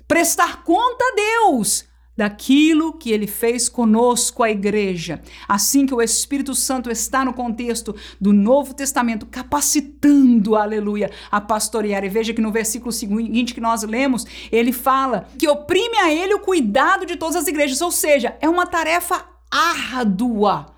Prestar 0.08 0.62
conta 0.62 1.04
a 1.04 1.14
Deus 1.14 1.84
daquilo 2.16 2.94
que 2.94 3.10
ele 3.10 3.26
fez 3.26 3.68
conosco, 3.68 4.42
a 4.42 4.50
igreja. 4.50 5.20
Assim 5.46 5.86
que 5.86 5.94
o 5.94 6.00
Espírito 6.00 6.54
Santo 6.54 6.90
está 6.90 7.24
no 7.24 7.34
contexto 7.34 7.94
do 8.20 8.32
Novo 8.32 8.74
Testamento, 8.74 9.26
capacitando, 9.26 10.56
aleluia, 10.56 11.10
a 11.30 11.40
pastorear. 11.40 12.04
E 12.04 12.08
veja 12.08 12.32
que 12.32 12.40
no 12.40 12.50
versículo 12.50 12.92
seguinte 12.92 13.54
que 13.54 13.60
nós 13.60 13.82
lemos, 13.82 14.24
ele 14.50 14.72
fala 14.72 15.28
que 15.38 15.48
oprime 15.48 15.98
a 15.98 16.12
ele 16.12 16.34
o 16.34 16.40
cuidado 16.40 17.04
de 17.04 17.16
todas 17.16 17.36
as 17.36 17.46
igrejas, 17.46 17.80
ou 17.80 17.90
seja, 17.90 18.36
é 18.40 18.48
uma 18.48 18.66
tarefa 18.66 19.24
árdua. 19.50 20.74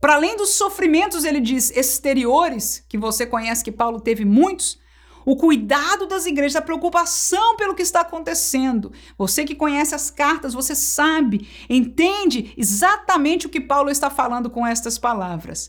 Para 0.00 0.14
além 0.14 0.36
dos 0.36 0.50
sofrimentos, 0.50 1.24
ele 1.24 1.40
diz, 1.40 1.70
exteriores, 1.74 2.84
que 2.88 2.98
você 2.98 3.26
conhece 3.26 3.64
que 3.64 3.72
Paulo 3.72 3.98
teve 3.98 4.24
muitos, 4.24 4.78
o 5.26 5.36
cuidado 5.36 6.06
das 6.06 6.24
igrejas, 6.24 6.54
a 6.54 6.62
preocupação 6.62 7.56
pelo 7.56 7.74
que 7.74 7.82
está 7.82 8.02
acontecendo. 8.02 8.92
Você 9.18 9.44
que 9.44 9.56
conhece 9.56 9.92
as 9.92 10.08
cartas, 10.08 10.54
você 10.54 10.74
sabe, 10.74 11.48
entende 11.68 12.54
exatamente 12.56 13.46
o 13.46 13.50
que 13.50 13.60
Paulo 13.60 13.90
está 13.90 14.08
falando 14.08 14.48
com 14.48 14.64
estas 14.64 14.96
palavras. 14.96 15.68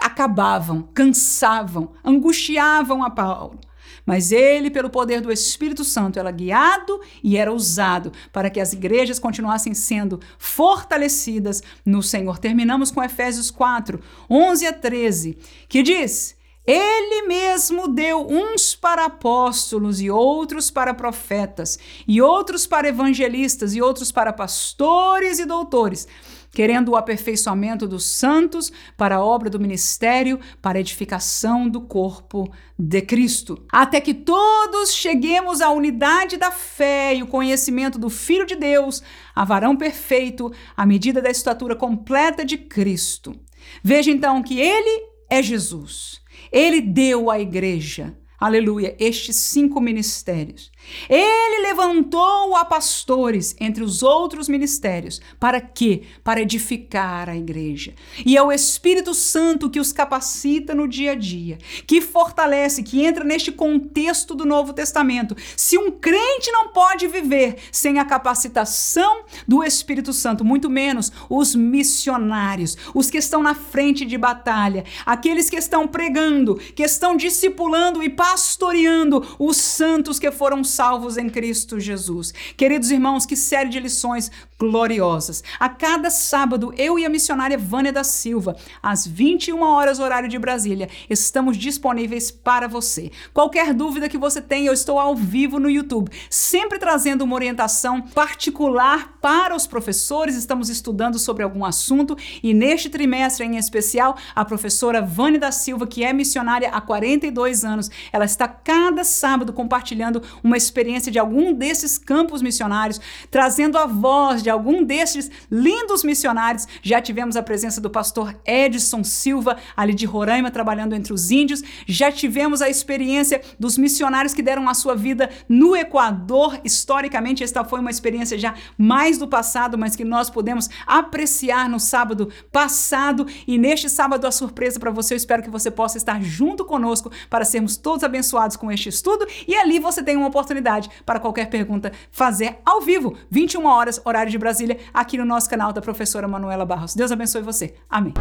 Acabavam, 0.00 0.88
cansavam, 0.94 1.92
angustiavam 2.02 3.04
a 3.04 3.10
Paulo. 3.10 3.60
Mas 4.06 4.32
ele, 4.32 4.70
pelo 4.70 4.88
poder 4.88 5.20
do 5.20 5.30
Espírito 5.30 5.84
Santo, 5.84 6.18
era 6.18 6.30
guiado 6.30 7.00
e 7.22 7.36
era 7.36 7.52
usado 7.52 8.10
para 8.32 8.48
que 8.48 8.58
as 8.58 8.72
igrejas 8.72 9.18
continuassem 9.18 9.74
sendo 9.74 10.18
fortalecidas 10.38 11.62
no 11.84 12.02
Senhor. 12.02 12.38
Terminamos 12.38 12.90
com 12.90 13.02
Efésios 13.02 13.50
4, 13.50 14.00
11 14.30 14.66
a 14.66 14.72
13, 14.72 15.38
que 15.68 15.82
diz: 15.82 16.39
ele 16.66 17.26
mesmo 17.26 17.88
deu 17.88 18.26
uns 18.28 18.76
para 18.76 19.06
apóstolos 19.06 20.00
e 20.00 20.10
outros 20.10 20.70
para 20.70 20.94
profetas, 20.94 21.78
e 22.06 22.20
outros 22.20 22.66
para 22.66 22.88
evangelistas 22.88 23.74
e 23.74 23.80
outros 23.80 24.12
para 24.12 24.32
pastores 24.32 25.38
e 25.38 25.46
doutores, 25.46 26.06
querendo 26.52 26.90
o 26.90 26.96
aperfeiçoamento 26.96 27.88
dos 27.88 28.04
santos 28.04 28.70
para 28.96 29.16
a 29.16 29.24
obra 29.24 29.48
do 29.48 29.58
ministério, 29.58 30.38
para 30.60 30.78
a 30.78 30.80
edificação 30.80 31.68
do 31.68 31.80
corpo 31.80 32.52
de 32.78 33.00
Cristo, 33.02 33.64
até 33.72 34.00
que 34.00 34.12
todos 34.12 34.92
cheguemos 34.92 35.60
à 35.60 35.70
unidade 35.70 36.36
da 36.36 36.50
fé 36.50 37.14
e 37.14 37.22
o 37.22 37.26
conhecimento 37.26 37.98
do 37.98 38.10
Filho 38.10 38.44
de 38.44 38.56
Deus, 38.56 39.02
a 39.34 39.44
varão 39.44 39.76
perfeito, 39.76 40.52
à 40.76 40.84
medida 40.84 41.22
da 41.22 41.30
estatura 41.30 41.74
completa 41.74 42.44
de 42.44 42.58
Cristo. 42.58 43.34
Veja 43.82 44.10
então 44.10 44.42
que 44.42 44.60
ele 44.60 45.08
é 45.28 45.42
Jesus. 45.42 46.19
Ele 46.52 46.80
deu 46.80 47.30
à 47.30 47.38
igreja, 47.38 48.18
aleluia, 48.38 48.96
estes 48.98 49.36
cinco 49.36 49.80
ministérios. 49.80 50.70
Ele 51.08 51.62
levantou 51.62 52.56
a 52.56 52.64
pastores 52.64 53.54
entre 53.60 53.82
os 53.82 54.02
outros 54.02 54.48
ministérios. 54.48 55.20
Para 55.38 55.60
quê? 55.60 56.02
Para 56.22 56.40
edificar 56.40 57.28
a 57.28 57.36
igreja. 57.36 57.94
E 58.24 58.36
é 58.36 58.42
o 58.42 58.52
Espírito 58.52 59.14
Santo 59.14 59.70
que 59.70 59.80
os 59.80 59.92
capacita 59.92 60.74
no 60.74 60.88
dia 60.88 61.12
a 61.12 61.14
dia, 61.14 61.58
que 61.86 62.00
fortalece, 62.00 62.82
que 62.82 63.04
entra 63.04 63.24
neste 63.24 63.52
contexto 63.52 64.34
do 64.34 64.44
Novo 64.44 64.72
Testamento. 64.72 65.36
Se 65.56 65.78
um 65.78 65.90
crente 65.90 66.50
não 66.50 66.68
pode 66.68 67.06
viver 67.06 67.56
sem 67.72 67.98
a 67.98 68.04
capacitação 68.04 69.24
do 69.46 69.62
Espírito 69.62 70.12
Santo, 70.12 70.44
muito 70.44 70.68
menos 70.68 71.12
os 71.28 71.54
missionários, 71.54 72.76
os 72.94 73.10
que 73.10 73.18
estão 73.18 73.42
na 73.42 73.54
frente 73.54 74.04
de 74.04 74.16
batalha, 74.16 74.84
aqueles 75.04 75.48
que 75.48 75.56
estão 75.56 75.86
pregando, 75.86 76.56
que 76.56 76.82
estão 76.82 77.16
discipulando 77.16 78.02
e 78.02 78.08
pastoreando 78.08 79.36
os 79.38 79.56
santos 79.56 80.18
que 80.18 80.30
foram 80.30 80.62
salvos 80.70 81.16
em 81.16 81.28
Cristo 81.28 81.78
Jesus. 81.78 82.32
Queridos 82.56 82.90
irmãos, 82.90 83.26
que 83.26 83.36
série 83.36 83.68
de 83.68 83.80
lições 83.80 84.30
gloriosas. 84.58 85.42
A 85.58 85.68
cada 85.68 86.10
sábado, 86.10 86.72
eu 86.76 86.98
e 86.98 87.06
a 87.06 87.08
missionária 87.08 87.56
Vânia 87.56 87.92
da 87.92 88.04
Silva, 88.04 88.56
às 88.82 89.06
21 89.06 89.62
horas 89.62 89.98
horário 89.98 90.28
de 90.28 90.38
Brasília, 90.38 90.88
estamos 91.08 91.56
disponíveis 91.56 92.30
para 92.30 92.68
você. 92.68 93.10
Qualquer 93.32 93.72
dúvida 93.72 94.08
que 94.08 94.18
você 94.18 94.40
tenha, 94.40 94.68
eu 94.68 94.74
estou 94.74 94.98
ao 94.98 95.16
vivo 95.16 95.58
no 95.58 95.70
YouTube, 95.70 96.10
sempre 96.28 96.78
trazendo 96.78 97.22
uma 97.22 97.34
orientação 97.34 98.02
particular 98.02 99.14
para 99.20 99.56
os 99.56 99.66
professores. 99.66 100.36
Estamos 100.36 100.68
estudando 100.68 101.18
sobre 101.18 101.42
algum 101.42 101.64
assunto 101.64 102.16
e 102.42 102.52
neste 102.52 102.90
trimestre 102.90 103.46
em 103.46 103.56
especial, 103.56 104.16
a 104.34 104.44
professora 104.44 105.00
Vânia 105.00 105.40
da 105.40 105.50
Silva, 105.50 105.86
que 105.86 106.04
é 106.04 106.12
missionária 106.12 106.68
há 106.70 106.80
42 106.80 107.64
anos, 107.64 107.90
ela 108.12 108.24
está 108.24 108.46
cada 108.46 109.04
sábado 109.04 109.52
compartilhando 109.52 110.22
uma 110.42 110.56
experiência 110.64 111.10
de 111.10 111.18
algum 111.18 111.52
desses 111.52 111.98
campos 111.98 112.42
missionários, 112.42 113.00
trazendo 113.30 113.78
a 113.78 113.86
voz 113.86 114.42
de 114.42 114.50
algum 114.50 114.82
desses 114.84 115.30
lindos 115.50 116.04
missionários. 116.04 116.66
Já 116.82 117.00
tivemos 117.00 117.36
a 117.36 117.42
presença 117.42 117.80
do 117.80 117.90
pastor 117.90 118.38
Edson 118.44 119.02
Silva, 119.04 119.56
ali 119.76 119.94
de 119.94 120.06
Roraima, 120.06 120.50
trabalhando 120.50 120.94
entre 120.94 121.12
os 121.12 121.30
índios. 121.30 121.62
Já 121.86 122.10
tivemos 122.12 122.62
a 122.62 122.68
experiência 122.68 123.40
dos 123.58 123.76
missionários 123.76 124.34
que 124.34 124.42
deram 124.42 124.68
a 124.68 124.74
sua 124.74 124.94
vida 124.94 125.30
no 125.48 125.76
Equador. 125.76 126.60
Historicamente, 126.64 127.42
esta 127.42 127.64
foi 127.64 127.80
uma 127.80 127.90
experiência 127.90 128.38
já 128.38 128.54
mais 128.76 129.18
do 129.18 129.28
passado, 129.28 129.78
mas 129.78 129.96
que 129.96 130.04
nós 130.04 130.30
podemos 130.30 130.68
apreciar 130.86 131.68
no 131.68 131.80
sábado 131.80 132.30
passado. 132.52 133.26
E 133.46 133.58
neste 133.58 133.88
sábado, 133.88 134.26
a 134.26 134.30
surpresa 134.30 134.78
para 134.78 134.90
você, 134.90 135.14
eu 135.14 135.16
espero 135.16 135.42
que 135.42 135.50
você 135.50 135.70
possa 135.70 135.96
estar 135.96 136.22
junto 136.22 136.64
conosco 136.64 137.10
para 137.28 137.44
sermos 137.44 137.76
todos 137.76 138.04
abençoados 138.04 138.56
com 138.56 138.70
este 138.70 138.88
estudo. 138.88 139.26
E 139.46 139.54
ali 139.54 139.78
você 139.78 140.02
tem 140.02 140.16
uma 140.16 140.30
oportunidade 140.50 140.90
para 141.06 141.20
qualquer 141.20 141.48
pergunta 141.48 141.92
fazer 142.10 142.58
ao 142.64 142.80
vivo, 142.80 143.16
21 143.30 143.64
horas, 143.66 144.00
horário 144.04 144.30
de 144.30 144.38
Brasília, 144.38 144.78
aqui 144.92 145.16
no 145.16 145.24
nosso 145.24 145.48
canal 145.48 145.72
da 145.72 145.80
professora 145.80 146.26
Manuela 146.26 146.66
Barros. 146.66 146.94
Deus 146.94 147.12
abençoe 147.12 147.42
você. 147.42 147.74
Amém. 147.88 148.12